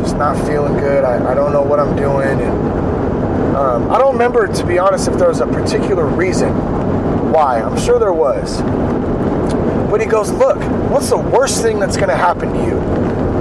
just 0.00 0.16
not 0.16 0.36
feeling 0.46 0.74
good. 0.74 1.02
I, 1.02 1.32
I 1.32 1.34
don't 1.34 1.52
know 1.52 1.62
what 1.62 1.80
I'm 1.80 1.96
doing, 1.96 2.40
and 2.40 3.56
um, 3.56 3.90
I 3.90 3.98
don't 3.98 4.12
remember 4.12 4.46
to 4.46 4.66
be 4.66 4.78
honest 4.78 5.08
if 5.08 5.18
there 5.18 5.28
was 5.28 5.40
a 5.40 5.46
particular 5.46 6.06
reason 6.06 6.50
why. 7.32 7.60
I'm 7.60 7.78
sure 7.78 7.98
there 7.98 8.12
was, 8.12 8.62
but 9.90 10.00
he 10.00 10.06
goes, 10.06 10.30
"Look, 10.30 10.58
what's 10.88 11.10
the 11.10 11.18
worst 11.18 11.62
thing 11.62 11.80
that's 11.80 11.96
going 11.96 12.10
to 12.10 12.16
happen 12.16 12.52
to 12.52 12.64
you? 12.64 12.78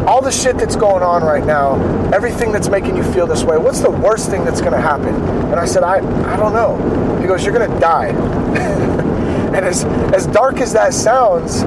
All 0.08 0.22
the 0.22 0.32
shit 0.32 0.58
that's 0.58 0.76
going 0.76 1.04
on 1.04 1.22
right 1.24 1.46
now, 1.46 1.76
everything 2.12 2.52
that's 2.52 2.70
making 2.70 2.98
you 2.98 3.04
feel 3.14 3.28
this 3.28 3.44
way. 3.44 3.58
What's 3.58 3.82
the 3.82 3.92
worst 3.92 4.32
thing 4.32 4.46
that's 4.46 4.62
going 4.62 4.74
to 4.74 4.82
happen?" 4.82 5.14
And 5.52 5.60
I 5.60 5.66
said, 5.66 5.84
"I 5.84 5.98
I 6.34 6.36
don't 6.38 6.54
know." 6.54 7.20
He 7.22 7.28
goes, 7.28 7.46
"You're 7.46 7.54
going 7.54 7.72
to 7.72 7.80
die." 7.80 8.86
And 9.50 9.66
as, 9.66 9.84
as 10.14 10.28
dark 10.28 10.62
as 10.62 10.74
that 10.74 10.94
sounds, 10.94 11.64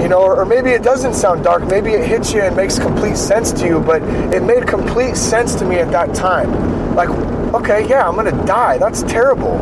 you 0.00 0.08
know, 0.08 0.22
or 0.22 0.44
maybe 0.44 0.70
it 0.70 0.82
doesn't 0.82 1.14
sound 1.14 1.44
dark, 1.44 1.64
maybe 1.66 1.92
it 1.92 2.06
hits 2.06 2.32
you 2.32 2.42
and 2.42 2.54
makes 2.56 2.78
complete 2.78 3.16
sense 3.16 3.52
to 3.52 3.66
you, 3.66 3.80
but 3.80 4.02
it 4.34 4.42
made 4.42 4.66
complete 4.66 5.16
sense 5.16 5.54
to 5.56 5.64
me 5.64 5.76
at 5.76 5.90
that 5.92 6.14
time. 6.14 6.94
Like, 6.94 7.08
okay, 7.54 7.88
yeah, 7.88 8.08
I'm 8.08 8.16
gonna 8.16 8.44
die. 8.44 8.78
That's 8.78 9.02
terrible. 9.04 9.58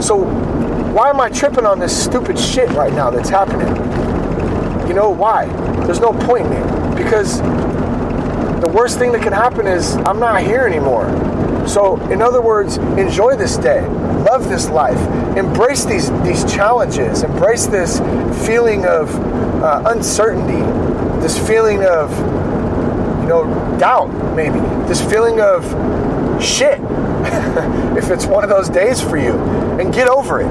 So, 0.00 0.24
why 0.92 1.10
am 1.10 1.20
I 1.20 1.28
tripping 1.28 1.66
on 1.66 1.78
this 1.78 2.04
stupid 2.04 2.38
shit 2.38 2.68
right 2.70 2.92
now 2.92 3.10
that's 3.10 3.28
happening? 3.28 3.68
You 4.86 4.94
know, 4.94 5.10
why? 5.10 5.46
There's 5.86 6.00
no 6.00 6.12
point 6.12 6.46
in 6.46 6.52
it. 6.52 6.96
Because 6.96 7.40
the 7.40 8.70
worst 8.72 8.98
thing 8.98 9.12
that 9.12 9.22
can 9.22 9.32
happen 9.32 9.66
is 9.66 9.96
I'm 9.96 10.20
not 10.20 10.42
here 10.42 10.66
anymore. 10.66 11.08
So, 11.66 11.96
in 12.10 12.20
other 12.22 12.42
words, 12.42 12.76
enjoy 12.76 13.36
this 13.36 13.56
day, 13.56 13.80
love 14.24 14.48
this 14.48 14.68
life, 14.68 14.98
embrace 15.36 15.84
these 15.84 16.10
these 16.22 16.44
challenges, 16.52 17.22
embrace 17.22 17.66
this 17.66 17.98
feeling 18.46 18.86
of 18.86 19.08
uh, 19.64 19.82
uncertainty, 19.86 20.60
this 21.22 21.38
feeling 21.48 21.84
of 21.84 22.10
you 23.22 23.28
know 23.28 23.44
doubt, 23.78 24.08
maybe 24.36 24.60
this 24.86 25.00
feeling 25.00 25.40
of 25.40 25.64
shit. 26.42 26.80
if 27.96 28.10
it's 28.10 28.26
one 28.26 28.44
of 28.44 28.50
those 28.50 28.68
days 28.68 29.00
for 29.00 29.16
you, 29.16 29.32
and 29.80 29.94
get 29.94 30.08
over 30.08 30.40
it. 30.40 30.50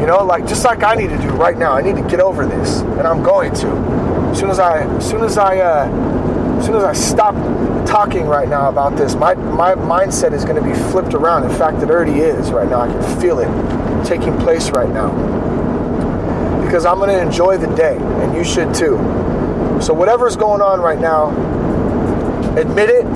You 0.00 0.06
know, 0.06 0.24
like 0.24 0.46
just 0.46 0.64
like 0.64 0.84
I 0.84 0.94
need 0.94 1.08
to 1.08 1.18
do 1.18 1.30
right 1.30 1.58
now. 1.58 1.72
I 1.72 1.82
need 1.82 1.96
to 1.96 2.08
get 2.08 2.20
over 2.20 2.46
this, 2.46 2.80
and 2.80 3.02
I'm 3.02 3.24
going 3.24 3.52
to. 3.54 3.66
As 4.30 4.38
soon 4.38 4.50
as 4.50 4.60
I, 4.60 4.84
as 4.96 5.08
soon 5.08 5.24
as 5.24 5.36
I. 5.36 5.58
Uh, 5.58 6.12
as 6.56 6.64
soon 6.64 6.76
as 6.76 6.84
I 6.84 6.94
stop 6.94 7.34
talking 7.86 8.26
right 8.26 8.48
now 8.48 8.70
about 8.70 8.96
this, 8.96 9.14
my, 9.14 9.34
my 9.34 9.74
mindset 9.74 10.32
is 10.32 10.42
going 10.42 10.56
to 10.56 10.62
be 10.62 10.74
flipped 10.90 11.12
around. 11.12 11.44
In 11.44 11.50
fact, 11.50 11.82
it 11.82 11.90
already 11.90 12.20
is 12.20 12.50
right 12.50 12.68
now. 12.68 12.80
I 12.80 12.88
can 12.88 13.20
feel 13.20 13.40
it 13.40 14.06
taking 14.06 14.36
place 14.38 14.70
right 14.70 14.88
now. 14.88 15.35
Because 16.66 16.84
I'm 16.84 16.98
going 16.98 17.10
to 17.10 17.22
enjoy 17.22 17.56
the 17.56 17.72
day, 17.76 17.96
and 17.96 18.34
you 18.34 18.42
should 18.42 18.74
too. 18.74 18.98
So, 19.80 19.94
whatever's 19.94 20.36
going 20.36 20.60
on 20.60 20.80
right 20.80 20.98
now, 20.98 21.30
admit 22.58 22.90
it. 22.90 23.06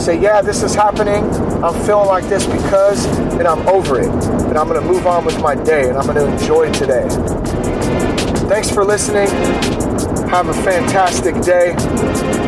Say, 0.00 0.20
yeah, 0.20 0.40
this 0.40 0.62
is 0.62 0.74
happening. 0.74 1.24
I'm 1.62 1.74
feeling 1.84 2.06
like 2.06 2.24
this 2.28 2.46
because, 2.46 3.04
and 3.34 3.46
I'm 3.46 3.66
over 3.68 4.00
it. 4.00 4.08
And 4.08 4.56
I'm 4.56 4.68
going 4.68 4.80
to 4.80 4.86
move 4.86 5.06
on 5.06 5.24
with 5.24 5.38
my 5.40 5.54
day, 5.56 5.88
and 5.88 5.98
I'm 5.98 6.06
going 6.06 6.16
to 6.16 6.32
enjoy 6.32 6.72
today. 6.72 7.06
Thanks 8.48 8.70
for 8.70 8.84
listening. 8.84 9.28
Have 10.30 10.48
a 10.48 10.54
fantastic 10.54 11.34
day. 11.42 11.74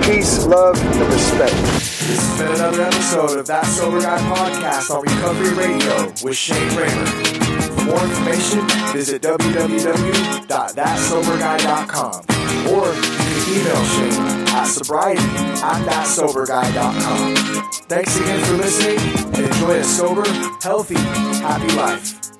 Peace, 0.07 0.47
love, 0.47 0.81
and 0.81 1.12
respect. 1.12 1.53
This 1.53 2.21
has 2.21 2.38
been 2.38 2.53
another 2.55 2.83
episode 2.83 3.38
of 3.40 3.47
That 3.49 3.66
Sober 3.66 4.01
Guy 4.01 4.18
podcast 4.18 4.90
on 4.95 5.03
Recovery 5.03 5.55
Radio 5.55 6.07
with 6.23 6.37
Shane 6.37 6.68
Ramer. 6.77 7.52
For 7.83 7.88
more 7.88 8.05
information, 8.05 8.61
visit 8.92 9.23
www.thatsoberguy.com 9.23 12.14
or 12.73 12.95
you 12.95 13.03
can 13.03 13.59
email 13.59 13.85
Shane 13.85 14.47
at 14.55 14.66
sobriety 14.66 15.21
at 15.21 15.85
thatsoberguy.com. 15.88 17.35
Thanks 17.88 18.16
again 18.21 18.40
for 18.45 18.55
listening 18.55 19.01
and 19.35 19.47
enjoy 19.47 19.79
a 19.79 19.85
sober, 19.85 20.23
healthy, 20.62 20.95
happy 20.95 21.75
life. 21.75 22.32